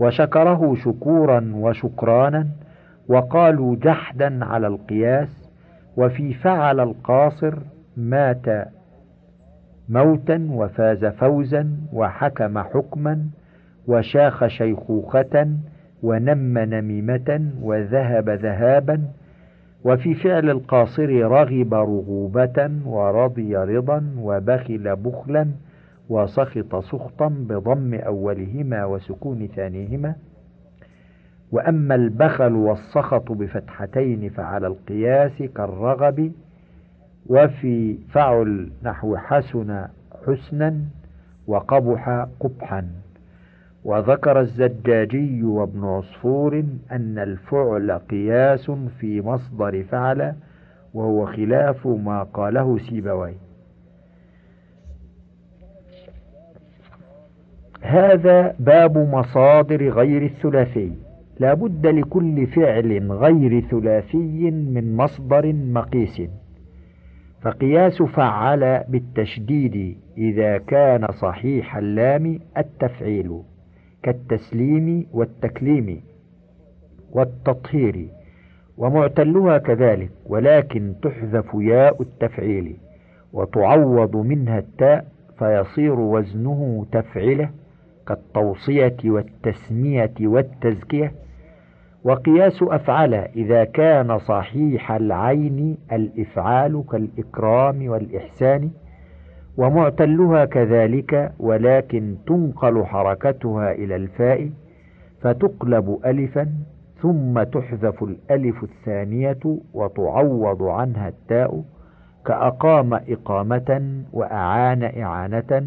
وشكره 0.00 0.74
شكورا 0.74 1.52
وشكرانا 1.54 2.46
وقالوا 3.08 3.76
جحدا 3.76 4.44
على 4.44 4.66
القياس 4.66 5.48
وفي 5.96 6.34
فعل 6.34 6.80
القاصر 6.80 7.54
مات 7.96 8.46
موتا 9.88 10.46
وفاز 10.50 11.04
فوزا 11.04 11.70
وحكم 11.92 12.58
حكما 12.58 13.26
وشاخ 13.86 14.46
شيخوخة 14.46 15.48
ونم 16.02 16.58
نميمة 16.58 17.50
وذهب 17.62 18.30
ذهابا 18.30 19.02
وفي 19.84 20.14
فعل 20.14 20.50
القاصر 20.50 21.08
رغب 21.08 21.74
رغوبة 21.74 22.70
ورضي 22.86 23.56
رضا 23.56 24.14
وبخل 24.18 24.96
بخلا 24.96 25.46
وسخط 26.10 26.76
سخطا 26.76 27.28
بضم 27.28 27.94
أولهما 27.94 28.84
وسكون 28.84 29.46
ثانيهما. 29.46 30.14
وأما 31.52 31.94
البخل 31.94 32.52
والسخط 32.52 33.32
بفتحتين 33.32 34.28
فعلى 34.30 34.66
القياس 34.66 35.42
كالرغب 35.42 36.32
وفي 37.26 37.98
فعل 38.08 38.70
نحو 38.82 39.16
حسن 39.16 39.86
حسنا 40.26 40.80
وقبح 41.46 42.26
قبحا. 42.40 42.86
وذكر 43.84 44.40
الزجاجي 44.40 45.42
وابن 45.44 45.84
عصفور 45.84 46.64
أن 46.92 47.18
الفعل 47.18 47.92
قياس 47.92 48.70
في 48.70 49.20
مصدر 49.20 49.82
فعل 49.82 50.34
وهو 50.94 51.26
خلاف 51.26 51.86
ما 51.86 52.22
قاله 52.22 52.78
سيبويه. 52.78 53.49
هذا 57.80 58.54
باب 58.58 58.98
مصادر 58.98 59.88
غير 59.88 60.22
الثلاثي. 60.22 60.92
لا 61.38 61.54
بد 61.54 61.86
لكل 61.86 62.46
فعل 62.46 63.12
غير 63.12 63.60
ثلاثي 63.60 64.50
من 64.50 64.96
مصدر 64.96 65.52
مقيس. 65.52 66.22
فقياس 67.42 68.02
فعل 68.02 68.84
بالتشديد 68.88 69.96
إذا 70.18 70.58
كان 70.58 71.12
صحيح 71.12 71.76
اللام 71.76 72.38
التفعيل 72.58 73.42
كالتسليم 74.02 75.06
والتكليم 75.12 76.00
والتطهير 77.12 78.08
ومعتلها 78.78 79.58
كذلك 79.58 80.10
ولكن 80.26 80.94
تحذف 81.02 81.46
ياء 81.54 82.02
التفعيل 82.02 82.76
وتعوض 83.32 84.16
منها 84.16 84.58
التاء 84.58 85.06
فيصير 85.38 86.00
وزنه 86.00 86.86
تفعله 86.92 87.50
كالتوصية 88.14 88.96
والتسمية 89.04 90.14
والتزكية 90.20 91.12
وقياس 92.04 92.62
أفعل 92.62 93.14
إذا 93.14 93.64
كان 93.64 94.18
صحيح 94.18 94.92
العين 94.92 95.78
الإفعال 95.92 96.84
كالإكرام 96.90 97.88
والإحسان 97.88 98.70
ومعتلها 99.56 100.44
كذلك 100.44 101.32
ولكن 101.38 102.16
تنقل 102.26 102.84
حركتها 102.84 103.72
إلى 103.72 103.96
الفاء 103.96 104.50
فتقلب 105.20 105.98
ألفا 106.06 106.48
ثم 107.02 107.42
تحذف 107.42 108.02
الألف 108.02 108.62
الثانية 108.62 109.58
وتعوض 109.74 110.62
عنها 110.62 111.08
التاء 111.08 111.64
كأقام 112.26 112.94
إقامة 112.94 114.02
وأعان 114.12 114.82
إعانة 115.02 115.64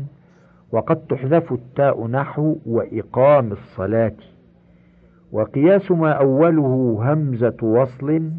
وقد 0.74 0.96
تحذف 0.96 1.54
التاء 1.54 2.08
نحو 2.08 2.56
وإقام 2.66 3.52
الصلاة. 3.52 4.14
وقياس 5.32 5.92
ما 5.92 6.12
أوله 6.12 7.00
همزة 7.14 7.58
وصل 7.62 8.32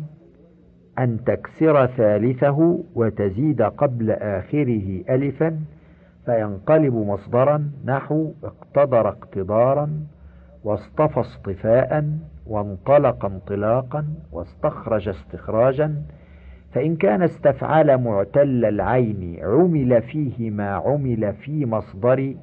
أن 0.98 1.24
تكسر 1.26 1.86
ثالثه 1.86 2.78
وتزيد 2.94 3.62
قبل 3.62 4.10
آخره 4.10 5.04
ألفا 5.10 5.60
فينقلب 6.24 6.94
مصدرا 6.94 7.70
نحو 7.84 8.32
اقتدر 8.44 9.08
اقتدارا 9.08 9.90
واصطفى 10.64 11.20
اصطفاء 11.20 12.04
وانطلق 12.46 13.24
انطلاقا 13.24 14.04
واستخرج 14.32 15.08
استخراجا 15.08 16.02
فإن 16.74 16.96
كان 16.96 17.22
استفعل 17.22 17.98
معتل 17.98 18.64
العين 18.64 19.38
عمل 19.42 20.02
فيه 20.02 20.50
ما 20.50 20.70
عمل 20.70 21.32
في 21.32 21.66
مصدر 21.66 22.34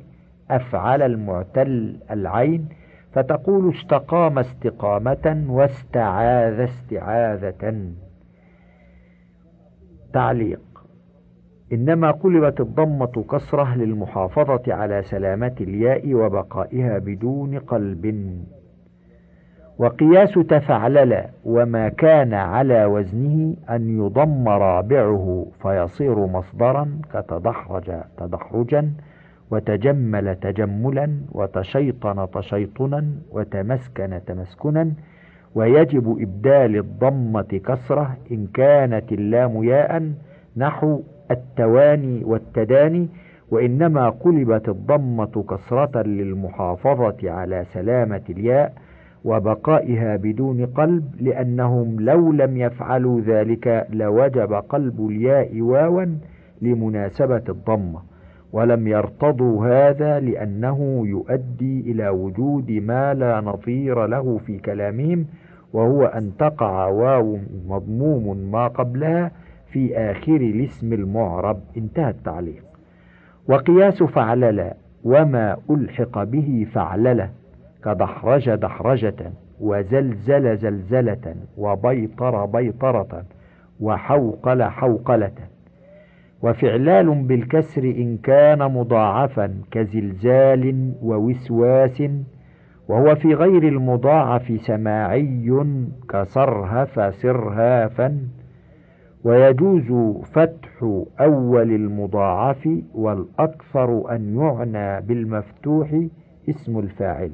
أفعل 0.51 1.01
المعتل 1.01 1.99
العين 2.11 2.69
فتقول 3.13 3.73
استقام 3.75 4.39
استقامة 4.39 5.45
واستعاذ 5.49 6.59
استعاذة. 6.59 7.91
تعليق 10.13 10.61
إنما 11.73 12.11
قلبت 12.11 12.59
الضمة 12.59 13.25
كسرة 13.29 13.75
للمحافظة 13.75 14.73
على 14.73 15.01
سلامة 15.01 15.55
الياء 15.61 16.13
وبقائها 16.13 16.97
بدون 16.97 17.59
قلب. 17.59 18.05
وقياس 19.81 20.33
تفعلل 20.33 21.23
وما 21.45 21.89
كان 21.89 22.33
على 22.33 22.85
وزنه 22.85 23.55
أن 23.69 23.97
يضم 23.99 24.49
رابعه 24.49 25.45
فيصير 25.61 26.15
مصدرا 26.25 26.99
كتدحرج 27.13 27.91
تدحرجا 28.17 28.91
وتجمل 29.51 30.35
تجملا 30.35 31.07
وتشيطن 31.31 32.27
تشيطنا 32.33 33.05
وتمسكن 33.31 34.21
تمسكنا 34.27 34.91
ويجب 35.55 36.17
إبدال 36.21 36.77
الضمة 36.77 37.61
كسرة 37.67 38.17
إن 38.31 38.47
كانت 38.53 39.11
اللام 39.11 39.63
ياء 39.63 40.11
نحو 40.57 41.01
التواني 41.31 42.23
والتداني 42.23 43.07
وإنما 43.51 44.09
قلبت 44.09 44.69
الضمة 44.69 45.45
كسرة 45.49 46.01
للمحافظة 46.01 47.17
على 47.31 47.65
سلامة 47.73 48.21
الياء 48.29 48.73
وبقائها 49.25 50.15
بدون 50.15 50.65
قلب 50.65 51.15
لأنهم 51.19 51.99
لو 51.99 52.31
لم 52.31 52.57
يفعلوا 52.57 53.21
ذلك 53.21 53.87
لوجب 53.89 54.53
قلب 54.53 55.07
الياء 55.09 55.61
واوا 55.61 56.05
لمناسبة 56.61 57.43
الضمة. 57.49 57.99
ولم 58.53 58.87
يرتضوا 58.87 59.67
هذا 59.67 60.19
لأنه 60.19 61.03
يؤدي 61.07 61.91
إلى 61.91 62.09
وجود 62.09 62.71
ما 62.71 63.13
لا 63.13 63.41
نظير 63.41 64.05
له 64.05 64.37
في 64.37 64.57
كلامهم 64.57 65.25
وهو 65.73 66.05
أن 66.05 66.31
تقع 66.39 66.87
واو 66.87 67.39
مضموم 67.67 68.51
ما 68.51 68.67
قبلها 68.67 69.31
في 69.71 69.97
آخر 69.97 70.35
الاسم 70.35 70.93
المعرب. 70.93 71.59
انتهى 71.77 72.09
التعليق. 72.09 72.63
وقياس 73.49 74.03
فعلل 74.03 74.71
وما 75.03 75.57
ألحق 75.69 76.23
به 76.23 76.67
فعلله 76.73 77.29
كدحرج 77.83 78.49
دحرجة 78.49 79.31
وزلزل 79.59 80.57
زلزلة 80.57 81.35
وبيطر 81.57 82.45
بيطرة 82.45 83.23
وحوقل 83.79 84.63
حوقلة. 84.63 85.31
وفعلال 86.43 87.23
بالكسر 87.23 87.83
إن 87.83 88.17
كان 88.17 88.59
مضاعفا 88.59 89.61
كزلزال 89.71 90.93
ووسواس 91.01 92.03
وهو 92.89 93.15
في 93.15 93.33
غير 93.33 93.67
المضاعف 93.67 94.61
سماعي 94.61 95.63
كصرهف 96.09 97.15
سرهافا 97.15 98.17
ويجوز 99.23 99.91
فتح 100.33 101.03
أول 101.19 101.71
المضاعف 101.71 102.69
والأكثر 102.93 104.15
أن 104.15 104.35
يعنى 104.39 105.01
بالمفتوح 105.01 105.95
اسم 106.49 106.79
الفاعل. 106.79 107.31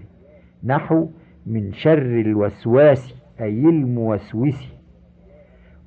نحو 0.67 1.07
من 1.45 1.73
شر 1.73 1.97
الوسواس 1.97 3.15
أي 3.41 3.61
الموسوس. 3.69 4.73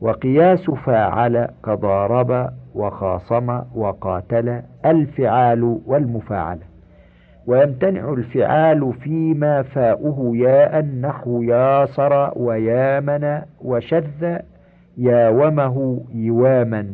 وقياس 0.00 0.70
فاعل 0.70 1.48
كضارب 1.64 2.50
وخاصم 2.74 3.62
وقاتل 3.74 4.62
الفعال 4.86 5.80
والمفاعلة 5.86 6.70
ويمتنع 7.46 8.12
الفعال 8.12 8.92
فيما 8.92 9.62
فاؤه 9.62 10.36
ياء 10.36 10.84
نحو 10.84 11.42
ياسر 11.42 12.32
ويامن 12.36 13.42
وشذ 13.60 14.38
ياومه 14.96 16.04
يواما. 16.14 16.86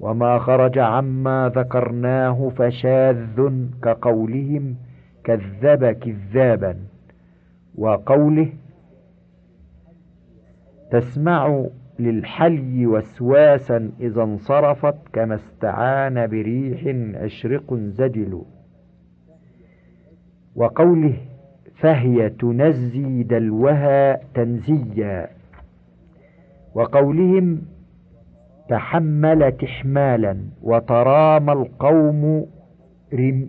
وما 0.00 0.38
خرج 0.38 0.78
عما 0.78 1.52
ذكرناه 1.56 2.48
فشاذ 2.56 3.50
كقولهم 3.82 4.76
كذب 5.24 5.90
كذابا 5.90 6.76
وقوله 7.74 8.48
تسمع 10.90 11.64
للحلي 11.98 12.86
وسواسا 12.86 13.90
إذا 14.00 14.22
انصرفت 14.22 14.94
كما 15.12 15.34
استعان 15.34 16.26
بريح 16.26 16.80
عشرق 17.16 17.74
زجل. 17.74 18.42
وقوله 20.56 21.16
فهي 21.74 22.30
تنزي 22.30 23.22
دلوها 23.22 24.20
تنزيا. 24.34 25.28
وقولهم 26.74 27.62
تحمل 28.68 29.52
تحمالا 29.52 30.36
وترام 30.62 31.50
القوم 31.50 32.46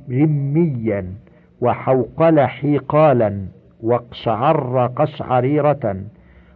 رميا. 0.10 1.25
وحوقل 1.62 2.40
حيقالا 2.40 3.46
واقشعر 3.84 4.88
قشعريرة 4.96 5.96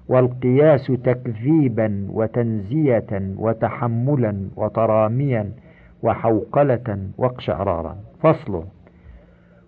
والقياس 0.08 0.88
تكذيبا 0.88 2.08
وتنزية 2.10 3.34
وتحملا 3.38 4.50
وتراميا 4.56 5.52
وحوقلة 6.04 6.97
واقشعرارا. 7.18 7.97
فصل. 8.22 8.64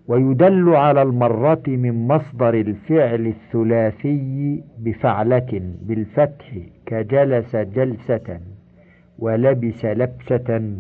ويدل 0.08 0.76
على 0.76 1.02
المرة 1.02 1.64
من 1.68 2.08
مصدر 2.08 2.54
الفعل 2.54 3.28
الثلاثي 3.28 4.64
بفعلة 4.80 5.62
بالفتح 5.82 6.52
كجلس 6.86 7.56
جلسة 7.56 8.40
ولبس 9.20 9.86
لبسة. 9.86 10.76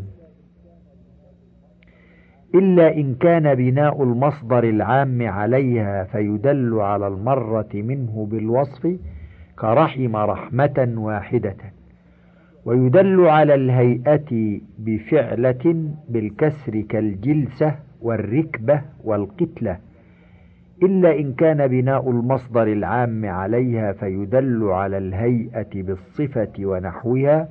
إلا 2.55 2.95
إن 2.95 3.15
كان 3.15 3.55
بناء 3.55 4.03
المصدر 4.03 4.63
العام 4.63 5.27
عليها 5.27 6.03
فيدل 6.03 6.79
على 6.79 7.07
المرة 7.07 7.69
منه 7.73 8.27
بالوصف 8.31 8.95
كرحم 9.59 10.15
رحمة 10.15 10.93
واحدة. 10.97 11.55
ويدل 12.65 13.25
على 13.27 13.55
الهيئة 13.55 14.59
بفعلة 14.79 15.89
بالكسر 16.09 16.81
كالجلسة 16.81 17.75
والركبة 18.01 18.81
والقتلة. 19.03 19.77
إلا 20.83 21.19
إن 21.19 21.33
كان 21.33 21.67
بناء 21.67 22.09
المصدر 22.11 22.63
العام 22.67 23.25
عليها 23.25 23.91
فيدل 23.93 24.63
على 24.63 24.97
الهيئة 24.97 25.83
بالصفة 25.83 26.53
ونحوها 26.59 27.49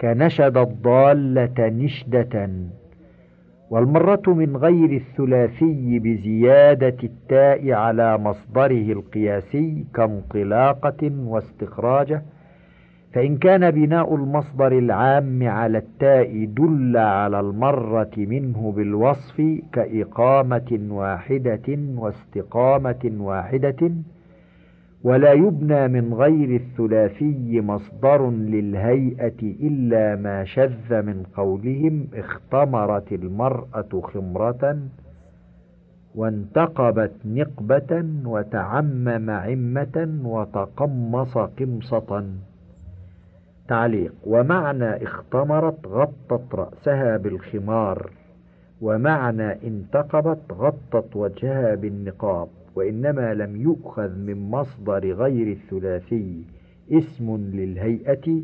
كنشد 0.00 0.56
الضالة 0.56 1.68
نشدة 1.68 2.50
والمرة 3.70 4.22
من 4.26 4.56
غير 4.56 4.90
الثلاثي 4.92 5.98
بزيادة 5.98 6.96
التاء 7.04 7.72
على 7.72 8.18
مصدره 8.18 8.92
القياسي 8.92 9.84
كانطلاقة 9.94 11.10
واستخراجه 11.26 12.22
فإن 13.12 13.36
كان 13.36 13.70
بناء 13.70 14.14
المصدر 14.14 14.78
العام 14.78 15.48
على 15.48 15.78
التاء 15.78 16.44
دل 16.44 16.96
على 16.96 17.40
المرة 17.40 18.10
منه 18.16 18.72
بالوصف 18.76 19.42
كإقامة 19.72 20.78
واحدة 20.90 21.78
واستقامة 21.96 23.12
واحدة 23.18 23.90
ولا 25.04 25.32
يبنى 25.32 25.88
من 25.88 26.14
غير 26.14 26.56
الثلاثي 26.56 27.60
مصدر 27.60 28.30
للهيئة 28.30 29.40
إلا 29.42 30.16
ما 30.16 30.44
شذ 30.44 31.02
من 31.02 31.22
قولهم 31.36 32.08
اختمرت 32.14 33.12
المرأة 33.12 34.00
خمرة 34.02 34.78
وانتقبت 36.14 37.12
نقبة 37.24 38.04
وتعمم 38.24 39.30
عمة 39.30 40.20
وتقمص 40.24 41.38
قمصة. 41.38 42.24
تعليق 43.68 44.14
ومعنى 44.26 45.04
اختمرت 45.04 45.86
غطت 45.86 46.54
رأسها 46.54 47.16
بالخمار 47.16 48.10
ومعنى 48.80 49.52
انتقبت 49.52 50.52
غطت 50.52 51.16
وجهها 51.16 51.74
بالنقاب. 51.74 52.48
وإنما 52.74 53.34
لم 53.34 53.56
يؤخذ 53.62 54.18
من 54.18 54.50
مصدر 54.50 55.12
غير 55.12 55.52
الثلاثي 55.52 56.42
اسم 56.92 57.36
للهيئة 57.36 58.40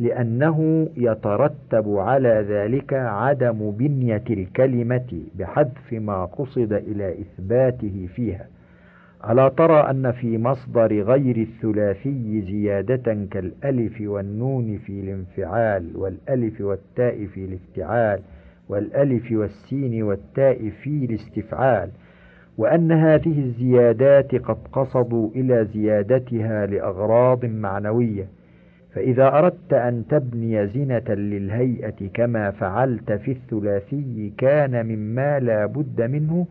لأنه 0.00 0.88
يترتب 0.96 1.96
على 1.96 2.46
ذلك 2.48 2.92
عدم 2.92 3.70
بنية 3.70 4.24
الكلمة 4.30 5.22
بحذف 5.38 5.92
ما 5.92 6.24
قصد 6.24 6.72
إلى 6.72 7.14
إثباته 7.20 8.08
فيها. 8.14 8.46
ألا 9.30 9.48
ترى 9.48 9.80
أن 9.90 10.12
في 10.12 10.38
مصدر 10.38 11.02
غير 11.02 11.36
الثلاثي 11.36 12.40
زيادة 12.40 13.26
كالألف 13.30 14.00
والنون 14.00 14.78
في 14.78 15.00
الانفعال 15.00 15.96
والألف 15.96 16.60
والتاء 16.60 17.26
في 17.26 17.44
الافتعال 17.44 18.20
والألف 18.68 19.32
والسين 19.32 20.02
والتاء 20.02 20.70
في 20.70 21.04
الاستفعال؟ 21.04 21.90
وأن 22.58 22.92
هذه 22.92 23.38
الزيادات 23.40 24.34
قد 24.34 24.58
قصدوا 24.72 25.30
إلى 25.36 25.64
زيادتها 25.64 26.66
لأغراض 26.66 27.44
معنوية. 27.44 28.26
فإذا 28.94 29.38
أردت 29.38 29.72
أن 29.72 30.04
تبني 30.08 30.66
زنة 30.66 31.14
للهيئة 31.14 32.08
كما 32.14 32.50
فعلت 32.50 33.12
في 33.12 33.30
الثلاثي 33.32 34.32
كان 34.38 34.86
مما 34.86 35.38
لا 35.40 35.66
بد 35.66 36.02
منه 36.02 36.46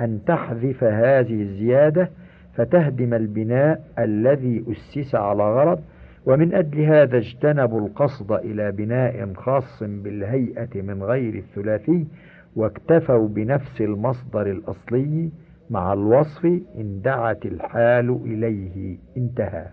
أن 0.00 0.20
تحذف 0.26 0.84
هذه 0.84 1.42
الزيادة 1.42 2.10
فتهدم 2.54 3.14
البناء 3.14 3.84
الذي 3.98 4.64
أسس 4.70 5.14
على 5.14 5.42
غرض. 5.54 5.80
ومن 6.26 6.54
أجل 6.54 6.80
هذا 6.80 7.16
اجتنبوا 7.16 7.80
القصد 7.80 8.32
إلى 8.32 8.72
بناء 8.72 9.32
خاص 9.34 9.82
بالهيئة 9.82 10.82
من 10.82 11.02
غير 11.02 11.34
الثلاثي 11.34 12.06
واكتفوا 12.56 13.28
بنفس 13.28 13.80
المصدر 13.80 14.50
الأصلي 14.50 15.30
مع 15.70 15.92
الوصف 15.92 16.44
إن 16.78 17.00
دعت 17.04 17.46
الحال 17.46 18.20
إليه 18.24 18.96
انتهى. 19.16 19.66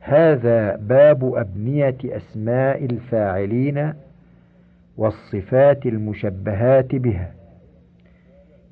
هذا 0.00 0.76
باب 0.76 1.34
أبنية 1.34 1.96
أسماء 2.04 2.84
الفاعلين 2.84 3.92
والصفات 4.96 5.86
المشبهات 5.86 6.94
بها. 6.94 7.32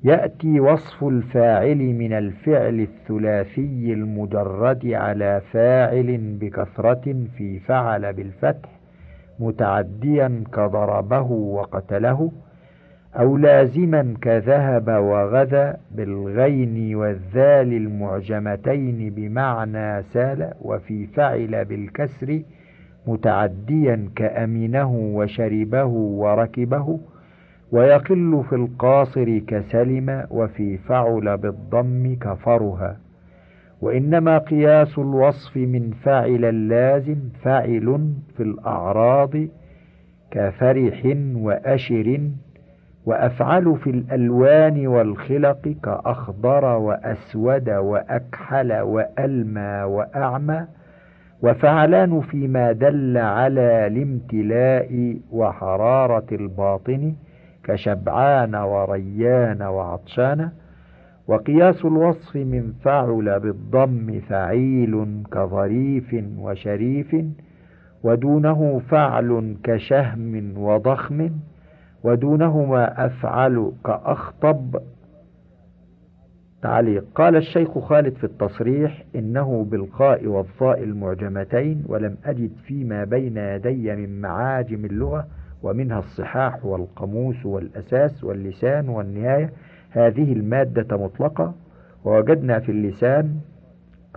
يأتي 0.03 0.59
وصف 0.59 1.03
الفاعل 1.03 1.77
من 1.77 2.13
الفعل 2.13 2.79
الثلاثي 2.79 3.93
المجرد 3.93 4.85
على 4.85 5.41
فاعل 5.51 6.17
بكثرة 6.41 7.15
في 7.37 7.59
فعل 7.59 8.13
بالفتح 8.13 8.69
متعديا 9.39 10.43
كضربه 10.53 11.31
وقتله 11.31 12.31
أو 13.15 13.37
لازما 13.37 14.13
كذهب 14.21 14.87
وغدا 14.87 15.77
بالغين 15.91 16.95
والذال 16.95 17.73
المعجمتين 17.73 19.13
بمعنى 19.15 20.03
سال 20.03 20.53
وفي 20.61 21.07
فعل 21.07 21.65
بالكسر 21.65 22.41
متعديا 23.07 24.09
كأمنه 24.15 24.91
وشربه 24.95 25.85
وركبه 25.85 26.99
ويقل 27.71 28.43
في 28.49 28.55
القاصر 28.55 29.37
كسلم 29.39 30.25
وفي 30.29 30.77
فعل 30.77 31.37
بالضم 31.37 32.15
كفرها. 32.21 32.97
وإنما 33.81 34.37
قياس 34.37 34.97
الوصف 34.99 35.57
من 35.57 35.91
فعل 36.03 36.45
اللازم 36.45 37.17
فعل 37.43 38.09
في 38.37 38.43
الأعراض 38.43 39.31
كفرح 40.31 41.15
وأشر 41.35 42.19
وأفعل 43.09 43.75
في 43.83 43.89
الألوان 43.89 44.87
والخلق 44.87 45.75
كأخضر 45.83 46.65
وأسود 46.65 47.69
وأكحل 47.69 48.73
وألمى 48.73 49.83
وأعمى 49.83 50.67
وفعلان 51.43 52.21
فيما 52.21 52.71
دل 52.71 53.17
على 53.17 53.87
الامتلاء 53.87 55.17
وحرارة 55.31 56.25
الباطن 56.31 57.13
كشبعان 57.63 58.55
وريان 58.55 59.61
وعطشان 59.61 60.49
وقياس 61.27 61.85
الوصف 61.85 62.35
من 62.35 62.73
فعل 62.83 63.39
بالضم 63.39 64.19
فعيل 64.29 65.23
كظريف 65.31 66.15
وشريف 66.37 67.15
ودونه 68.03 68.81
فعل 68.89 69.55
كشهم 69.63 70.53
وضخم. 70.57 71.29
ودونهما 72.03 73.05
أفعل 73.05 73.71
كأخطب 73.85 74.75
تعليق. 76.61 77.05
قال 77.15 77.35
الشيخ 77.35 77.79
خالد 77.79 78.13
في 78.13 78.23
التصريح 78.23 79.03
إنه 79.15 79.63
بالقاء 79.71 80.25
والضاء 80.27 80.83
المعجمتين 80.83 81.83
ولم 81.87 82.15
أجد 82.25 82.51
فيما 82.65 83.03
بين 83.03 83.37
يدي 83.37 83.95
من 83.95 84.21
معاجم 84.21 84.85
اللغة 84.85 85.27
ومنها 85.63 85.99
الصحاح 85.99 86.65
والقاموس 86.65 87.45
والأساس 87.45 88.23
واللسان 88.23 88.89
والنهاية. 88.89 89.49
هذه 89.91 90.33
المادة 90.33 90.97
مطلقة. 90.97 91.53
ووجدنا 92.05 92.59
في 92.59 92.71
اللسان 92.71 93.35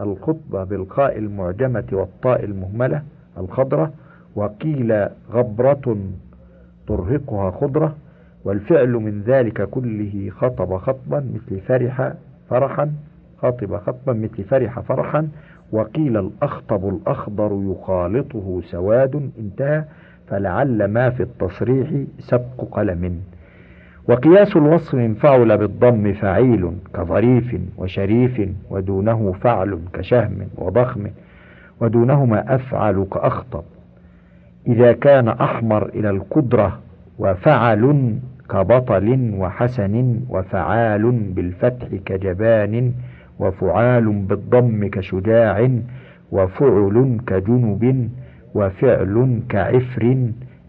الخطبة 0.00 0.64
بالقاء 0.64 1.18
المعجمة 1.18 1.84
والطاء 1.92 2.44
المهملة 2.44 3.02
الخضرة 3.38 3.92
وقيل 4.36 5.08
غبرة 5.30 5.96
ترهقها 6.86 7.50
خضرة 7.50 7.94
والفعل 8.44 8.92
من 8.92 9.22
ذلك 9.22 9.68
كله 9.70 10.30
خطب 10.30 10.76
خطبا 10.76 11.24
مثل 11.34 11.60
فرح 11.60 12.12
فرحا 12.50 12.92
خاطب 13.38 13.76
خطبا 13.76 14.12
مثل 14.12 14.44
فرح 14.44 14.80
فرحا 14.80 15.28
وقيل 15.72 16.16
الأخطب 16.16 16.88
الأخضر 16.88 17.60
يخالطه 17.70 18.60
سواد 18.64 19.30
انتهى 19.38 19.84
فلعل 20.28 20.84
ما 20.84 21.10
في 21.10 21.22
التصريح 21.22 21.90
سبق 22.18 22.64
قلم. 22.70 23.20
وقياس 24.08 24.56
الوصف 24.56 24.94
من 24.94 25.14
فعل 25.14 25.58
بالضم 25.58 26.12
فعيل 26.12 26.70
كظريف 26.94 27.56
وشريف 27.78 28.48
ودونه 28.70 29.32
فعل 29.32 29.78
كشهم 29.92 30.48
وضخم 30.58 31.06
ودونهما 31.80 32.54
أفعل 32.54 33.06
كأخطب. 33.12 33.64
إذا 34.66 34.92
كان 34.92 35.28
أحمر 35.28 35.88
إلى 35.88 36.10
القدرة 36.10 36.80
وفعل 37.18 38.14
كبطل 38.50 39.34
وحسن 39.38 40.20
وفعال 40.28 41.10
بالفتح 41.10 41.86
كجبان 42.06 42.92
وفعال 43.38 44.12
بالضم 44.12 44.88
كشجاع 44.88 45.68
وفعل 46.32 47.18
كجنب 47.26 48.10
وفعل 48.54 49.40
كعفر 49.48 50.16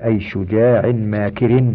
أي 0.04 0.20
شجاع 0.20 0.92
ماكر. 0.92 1.74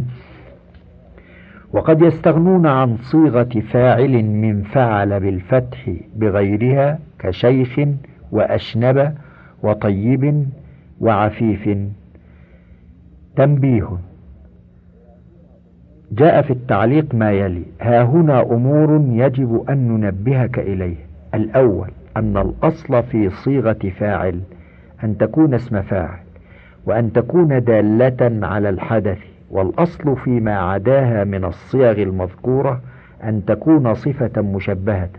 وقد 1.72 2.02
يستغنون 2.02 2.66
عن 2.66 2.96
صيغة 2.96 3.60
فاعل 3.72 4.24
من 4.24 4.62
فعل 4.62 5.20
بالفتح 5.20 5.90
بغيرها 6.16 6.98
كشيخ 7.18 7.80
وأشنب 8.32 9.14
وطيب 9.62 10.46
وعفيف. 11.00 11.78
تنبيه. 13.38 13.88
جاء 16.12 16.42
في 16.42 16.50
التعليق 16.50 17.14
ما 17.14 17.32
يلي 17.32 17.62
ها 17.80 18.02
هنا 18.02 18.42
أمور 18.42 19.04
يجب 19.08 19.64
أن 19.70 19.88
ننبهك 19.88 20.58
إليه. 20.58 20.96
الأول 21.34 21.90
أن 22.16 22.36
الأصل 22.36 23.02
في 23.02 23.30
صيغة 23.30 23.92
فاعل 23.98 24.40
أن 25.04 25.18
تكون 25.18 25.54
اسم 25.54 25.82
فاعل 25.82 26.18
وأن 26.86 27.12
تكون 27.12 27.64
دالة 27.64 28.46
على 28.46 28.68
الحدث. 28.68 29.18
والأصل 29.50 30.16
فيما 30.16 30.58
عداها 30.58 31.24
من 31.24 31.44
الصيغ 31.44 32.02
المذكورة 32.02 32.80
أن 33.24 33.44
تكون 33.44 33.94
صفة 33.94 34.42
مشبهة 34.42 35.10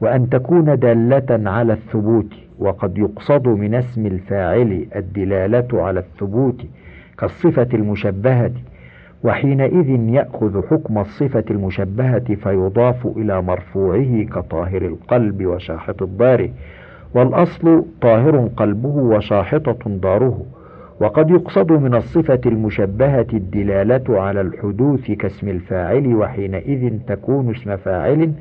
وأن 0.00 0.28
تكون 0.28 0.78
دالة 0.78 1.50
على 1.50 1.72
الثبوت. 1.72 2.34
وقد 2.58 2.98
يقصد 2.98 3.48
من 3.48 3.74
اسم 3.74 4.06
الفاعل 4.06 4.86
الدلالة 4.96 5.82
على 5.82 6.00
الثبوت. 6.00 6.66
كالصفة 7.18 7.68
المشبهة 7.74 8.52
وحينئذ 9.24 9.88
يأخذ 9.88 10.62
حكم 10.70 10.98
الصفة 10.98 11.44
المشبهة 11.50 12.34
فيضاف 12.34 13.06
إلى 13.06 13.42
مرفوعه 13.42 14.22
كطاهر 14.22 14.82
القلب 14.82 15.46
وشاحط 15.46 16.02
الدار 16.02 16.50
والأصل 17.14 17.84
طاهر 18.00 18.48
قلبه 18.56 18.88
وشاحطة 18.88 19.90
داره 19.90 20.46
وقد 21.00 21.30
يقصد 21.30 21.72
من 21.72 21.94
الصفة 21.94 22.40
المشبهة 22.46 23.26
الدلالة 23.32 24.20
على 24.20 24.40
الحدوث 24.40 25.10
كاسم 25.10 25.48
الفاعل 25.48 26.14
وحينئذ 26.16 26.98
تكون 27.06 27.50
اسم 27.50 27.76
فاعل. 27.76 28.32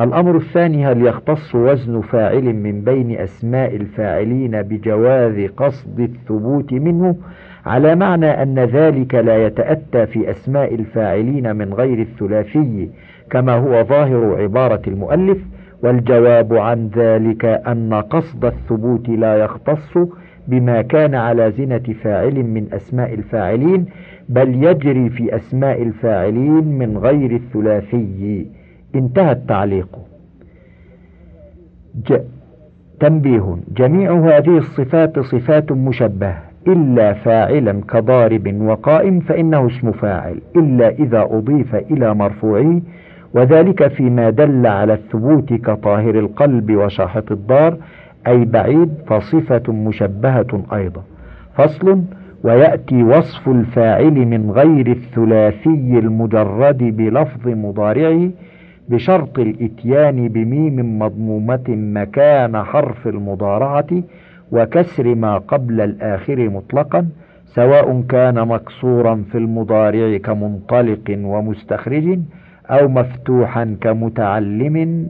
الأمر 0.00 0.36
الثاني 0.36 0.86
هل 0.86 1.06
يختص 1.06 1.54
وزن 1.54 2.00
فاعل 2.00 2.54
من 2.54 2.80
بين 2.84 3.20
أسماء 3.20 3.76
الفاعلين 3.76 4.62
بجواز 4.62 5.50
قصد 5.56 6.00
الثبوت 6.00 6.72
منه؟ 6.72 7.16
على 7.66 7.94
معنى 7.94 8.42
أن 8.42 8.58
ذلك 8.58 9.14
لا 9.14 9.46
يتأتى 9.46 10.06
في 10.06 10.30
أسماء 10.30 10.74
الفاعلين 10.74 11.56
من 11.56 11.74
غير 11.74 12.00
الثلاثي 12.00 12.90
كما 13.30 13.52
هو 13.52 13.84
ظاهر 13.84 14.42
عبارة 14.42 14.82
المؤلف 14.86 15.38
والجواب 15.82 16.54
عن 16.54 16.90
ذلك 16.96 17.44
أن 17.44 17.94
قصد 17.94 18.44
الثبوت 18.44 19.08
لا 19.08 19.36
يختص 19.36 19.98
بما 20.48 20.82
كان 20.82 21.14
على 21.14 21.50
زنة 21.50 21.94
فاعل 22.02 22.42
من 22.42 22.66
أسماء 22.72 23.14
الفاعلين 23.14 23.86
بل 24.28 24.64
يجري 24.64 25.10
في 25.10 25.36
أسماء 25.36 25.82
الفاعلين 25.82 26.78
من 26.78 26.98
غير 26.98 27.34
الثلاثي. 27.34 28.46
انتهى 28.94 29.32
التعليق. 29.32 29.98
ج... 32.08 32.16
تنبيه. 33.00 33.56
جميع 33.76 34.12
هذه 34.12 34.58
الصفات 34.58 35.18
صفات 35.18 35.72
مشبهة. 35.72 36.51
إلا 36.68 37.12
فاعلا 37.12 37.80
كضارب 37.88 38.60
وقائم 38.62 39.20
فإنه 39.20 39.66
اسم 39.66 39.92
فاعل 39.92 40.40
إلا 40.56 40.88
إذا 40.88 41.22
أضيف 41.30 41.74
إلى 41.74 42.14
مرفوعه 42.14 42.80
وذلك 43.34 43.88
فيما 43.88 44.30
دل 44.30 44.66
على 44.66 44.92
الثبوت 44.94 45.52
كطاهر 45.52 46.18
القلب 46.18 46.70
وشاحط 46.76 47.32
الدار 47.32 47.76
أي 48.26 48.44
بعيد 48.44 48.88
فصفة 49.06 49.72
مشبهة 49.72 50.62
أيضا. 50.72 51.02
فصل 51.54 52.02
ويأتي 52.44 53.02
وصف 53.02 53.48
الفاعل 53.48 54.26
من 54.26 54.50
غير 54.50 54.86
الثلاثي 54.86 55.98
المجرد 55.98 56.78
بلفظ 56.78 57.48
مضارعه 57.48 58.30
بشرط 58.88 59.38
الإتيان 59.38 60.28
بميم 60.28 60.98
مضمومة 60.98 61.64
مكان 61.68 62.62
حرف 62.62 63.06
المضارعة 63.08 63.86
وكسر 64.52 65.14
ما 65.14 65.38
قبل 65.38 65.80
الآخر 65.80 66.48
مطلقا 66.50 67.06
سواء 67.44 68.00
كان 68.08 68.48
مكسورا 68.48 69.24
في 69.32 69.38
المضارع 69.38 70.16
كمنطلق 70.16 71.18
ومستخرج 71.24 72.18
أو 72.70 72.88
مفتوحا 72.88 73.76
كمتعلم 73.80 75.08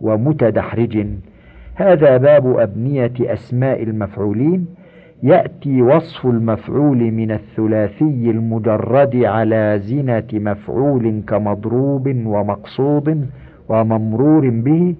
ومتدحرج. 0.00 1.06
هذا 1.74 2.16
باب 2.16 2.58
أبنية 2.58 3.12
أسماء 3.20 3.82
المفعولين. 3.82 4.66
يأتي 5.22 5.82
وصف 5.82 6.26
المفعول 6.26 6.98
من 6.98 7.30
الثلاثي 7.30 8.30
المجرد 8.30 9.16
على 9.16 9.78
زنة 9.82 10.28
مفعول 10.32 11.22
كمضروب 11.28 12.08
ومقصود 12.26 13.26
وممرور 13.68 14.48
به 14.50 14.94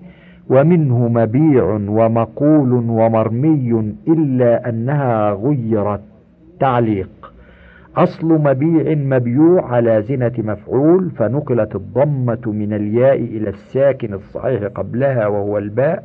ومنه 0.51 1.09
مبيع 1.09 1.65
ومقول 1.75 2.73
ومرمي 2.73 3.93
إلا 4.09 4.69
أنها 4.69 5.31
غيرت 5.33 6.01
تعليق. 6.61 7.09
أصل 7.97 8.27
مبيع 8.27 8.95
مبيوع 8.95 9.65
على 9.73 10.03
زنة 10.03 10.33
مفعول 10.39 11.11
فنقلت 11.11 11.75
الضمة 11.77 12.41
من 12.47 12.73
الياء 12.73 13.17
إلى 13.17 13.49
الساكن 13.49 14.15
الصحيح 14.15 14.63
قبلها 14.63 15.27
وهو 15.27 15.59
الباء 15.59 16.05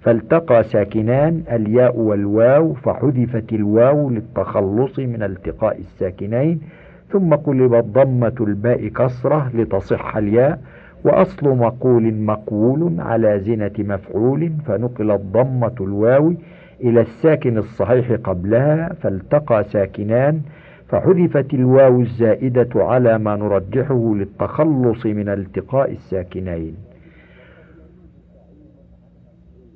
فالتقى 0.00 0.62
ساكنان 0.62 1.42
الياء 1.52 1.96
والواو 1.96 2.72
فحذفت 2.72 3.52
الواو 3.52 4.10
للتخلص 4.10 4.98
من 4.98 5.22
التقاء 5.22 5.78
الساكنين 5.78 6.60
ثم 7.08 7.34
قلبت 7.34 7.84
ضمة 7.84 8.34
الباء 8.40 8.88
كسرة 8.88 9.50
لتصح 9.54 10.16
الياء 10.16 10.58
وأصل 11.06 11.48
مقول 11.48 12.14
مقول 12.14 13.00
على 13.00 13.40
زنة 13.40 13.72
مفعول 13.78 14.52
فنقلت 14.66 15.20
ضمة 15.20 15.74
الواو 15.80 16.34
إلى 16.84 17.00
الساكن 17.00 17.58
الصحيح 17.58 18.12
قبلها 18.12 18.92
فالتقى 18.92 19.64
ساكنان 19.64 20.40
فحذفت 20.88 21.54
الواو 21.54 22.00
الزائدة 22.00 22.68
على 22.74 23.18
ما 23.18 23.36
نرجحه 23.36 24.14
للتخلص 24.14 25.06
من 25.06 25.28
التقاء 25.28 25.92
الساكنين. 25.92 26.74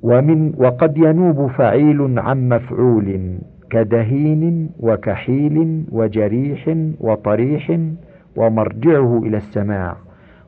ومن 0.03 0.53
وقد 0.57 0.97
ينوب 0.97 1.47
فعيل 1.47 2.19
عن 2.19 2.49
مفعول 2.49 3.37
كدهين 3.69 4.69
وكحيل 4.79 5.85
وجريح 5.91 6.77
وطريح 6.99 7.79
ومرجعه 8.35 9.19
إلى 9.25 9.37
السماع. 9.37 9.97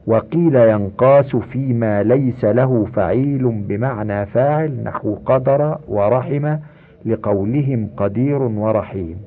وقيل 0.08 0.56
ينقاس 0.56 1.36
فيما 1.36 2.04
ليس 2.04 2.46
له 2.46 2.86
فعيل 2.86 3.64
بمعنى 3.68 4.26
فاعل 4.26 4.84
نحو 4.84 5.16
قدر 5.16 5.78
ورحم 5.88 6.58
لقولهم 7.06 7.90
قدير 7.98 8.42
ورحيم. 8.42 9.18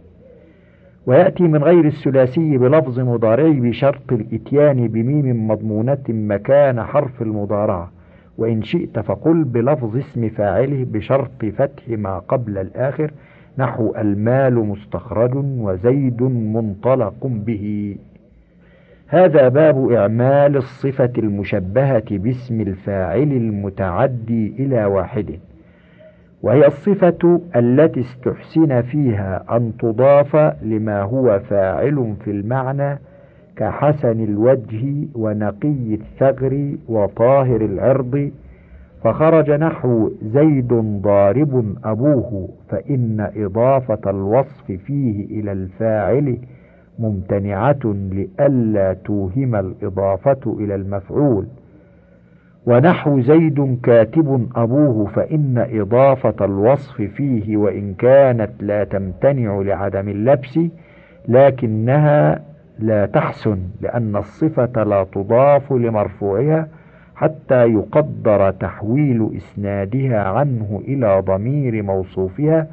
ويأتي 1.06 1.42
من 1.42 1.64
غير 1.64 1.84
الثلاثي 1.84 2.58
بلفظ 2.58 3.00
مضارع 3.00 3.48
بشرط 3.48 4.12
الإتيان 4.12 4.88
بميم 4.88 5.48
مضمونة 5.48 6.04
مكان 6.08 6.82
حرف 6.82 7.22
المضارعة 7.22 7.90
وإن 8.38 8.62
شئت 8.62 8.98
فقل 8.98 9.44
بلفظ 9.44 9.96
اسم 9.96 10.28
فاعله 10.28 10.86
بشرط 10.92 11.44
فتح 11.56 11.88
ما 11.88 12.18
قبل 12.18 12.58
الآخر 12.58 13.10
نحو 13.58 13.94
المال 13.98 14.54
مستخرج 14.54 15.36
وزيد 15.36 16.22
منطلق 16.22 17.26
به. 17.26 17.96
هذا 19.08 19.48
باب 19.48 19.90
إعمال 19.92 20.56
الصفة 20.56 21.12
المشبهة 21.18 22.04
باسم 22.10 22.60
الفاعل 22.60 23.22
المتعدي 23.22 24.54
إلى 24.58 24.84
واحد 24.84 25.38
وهي 26.42 26.66
الصفة 26.66 27.40
التي 27.56 28.00
استحسن 28.00 28.82
فيها 28.82 29.56
أن 29.56 29.72
تضاف 29.78 30.36
لما 30.62 31.02
هو 31.02 31.38
فاعل 31.38 32.14
في 32.24 32.30
المعنى 32.30 32.98
كحسن 33.56 34.24
الوجه 34.24 35.06
ونقي 35.14 35.94
الثغر 35.94 36.74
وطاهر 36.88 37.60
العرض 37.60 38.30
فخرج 39.04 39.50
نحو 39.50 40.10
زيد 40.22 40.72
ضارب 41.02 41.74
أبوه 41.84 42.48
فإن 42.68 43.30
إضافة 43.36 44.10
الوصف 44.10 44.72
فيه 44.72 45.40
إلى 45.40 45.52
الفاعل 45.52 46.38
ممتنعة 46.98 47.78
لئلا 48.12 48.92
توهم 49.04 49.54
الإضافة 49.56 50.56
إلى 50.60 50.74
المفعول. 50.74 51.46
ونحو 52.66 53.20
زيد 53.20 53.78
كاتب 53.82 54.48
أبوه 54.56 55.06
فإن 55.06 55.66
إضافة 55.72 56.44
الوصف 56.44 57.02
فيه 57.02 57.56
وإن 57.56 57.94
كانت 57.94 58.50
لا 58.60 58.84
تمتنع 58.84 59.60
لعدم 59.60 60.08
اللبس 60.08 60.60
لكنها 61.28 62.40
لا 62.78 63.06
تحسن 63.06 63.58
لأن 63.80 64.16
الصفة 64.16 64.82
لا 64.84 65.04
تضاف 65.12 65.72
لمرفوعها 65.72 66.68
حتى 67.16 67.66
يقدر 67.66 68.50
تحويل 68.50 69.30
إسنادها 69.36 70.18
عنه 70.22 70.82
إلى 70.88 71.22
ضمير 71.26 71.82
موصوفها 71.82 72.66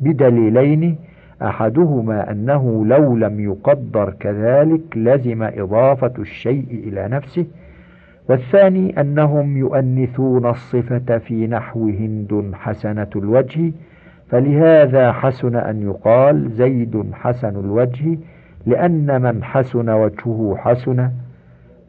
بدليلين 0.00 0.96
أحدهما 1.42 2.30
أنه 2.30 2.86
لو 2.86 3.16
لم 3.16 3.40
يقدر 3.40 4.14
كذلك 4.20 4.96
لزم 4.96 5.42
إضافة 5.42 6.12
الشيء 6.18 6.66
إلى 6.70 7.08
نفسه 7.08 7.46
والثاني 8.28 9.00
أنهم 9.00 9.56
يؤنثون 9.56 10.46
الصفة 10.46 11.18
في 11.18 11.46
نحو 11.46 11.88
هند 11.88 12.50
حسنة 12.54 13.10
الوجه 13.16 13.72
فلهذا 14.28 15.12
حسن 15.12 15.56
أن 15.56 15.82
يقال 15.82 16.50
زيد 16.50 17.04
حسن 17.12 17.60
الوجه 17.60 18.18
لأن 18.66 19.22
من 19.22 19.44
حسن 19.44 19.90
وجهه 19.90 20.54
حسن 20.58 21.10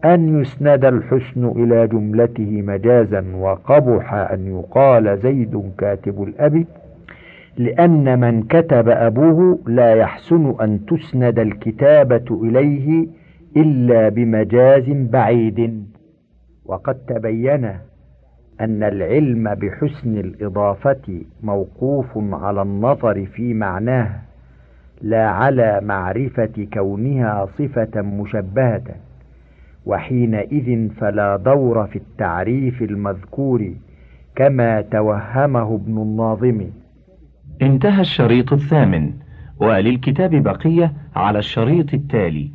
أن 0.05 0.41
يسند 0.41 0.85
الحسن 0.85 1.45
إلى 1.45 1.87
جملته 1.87 2.61
مجازا 2.61 3.25
وقبح 3.35 4.13
أن 4.13 4.47
يقال 4.47 5.17
زيد 5.17 5.71
كاتب 5.77 6.23
الأب. 6.23 6.65
لأن 7.57 8.19
من 8.19 8.43
كتب 8.43 8.89
أبوه 8.89 9.59
لا 9.67 9.93
يحسن 9.93 10.55
أن 10.61 10.85
تسند 10.85 11.39
الكتابة 11.39 12.41
إليه 12.43 13.07
إلا 13.57 14.09
بمجاز 14.09 14.89
بعيد. 14.89 15.87
وقد 16.65 16.95
تبين 16.95 17.65
أن 18.61 18.83
العلم 18.83 19.55
بحسن 19.55 20.17
الإضافة 20.17 21.21
موقوف 21.43 22.07
على 22.15 22.61
النظر 22.61 23.25
في 23.25 23.53
معناه 23.53 24.09
لا 25.01 25.29
على 25.29 25.81
معرفة 25.83 26.67
كونها 26.73 27.45
صفة 27.45 28.01
مشبهة. 28.01 28.83
وحينئذ 29.85 30.89
فلا 30.89 31.37
دور 31.37 31.87
في 31.87 31.95
التعريف 31.95 32.81
المذكور 32.81 33.71
كما 34.35 34.81
توهمه 34.81 35.75
ابن 35.75 36.01
الناظم. 36.01 36.61
انتهى 37.61 38.01
الشريط 38.01 38.53
الثامن 38.53 39.13
وللكتاب 39.59 40.35
بقية 40.43 40.93
على 41.15 41.39
الشريط 41.39 41.93
التالي. 41.93 42.51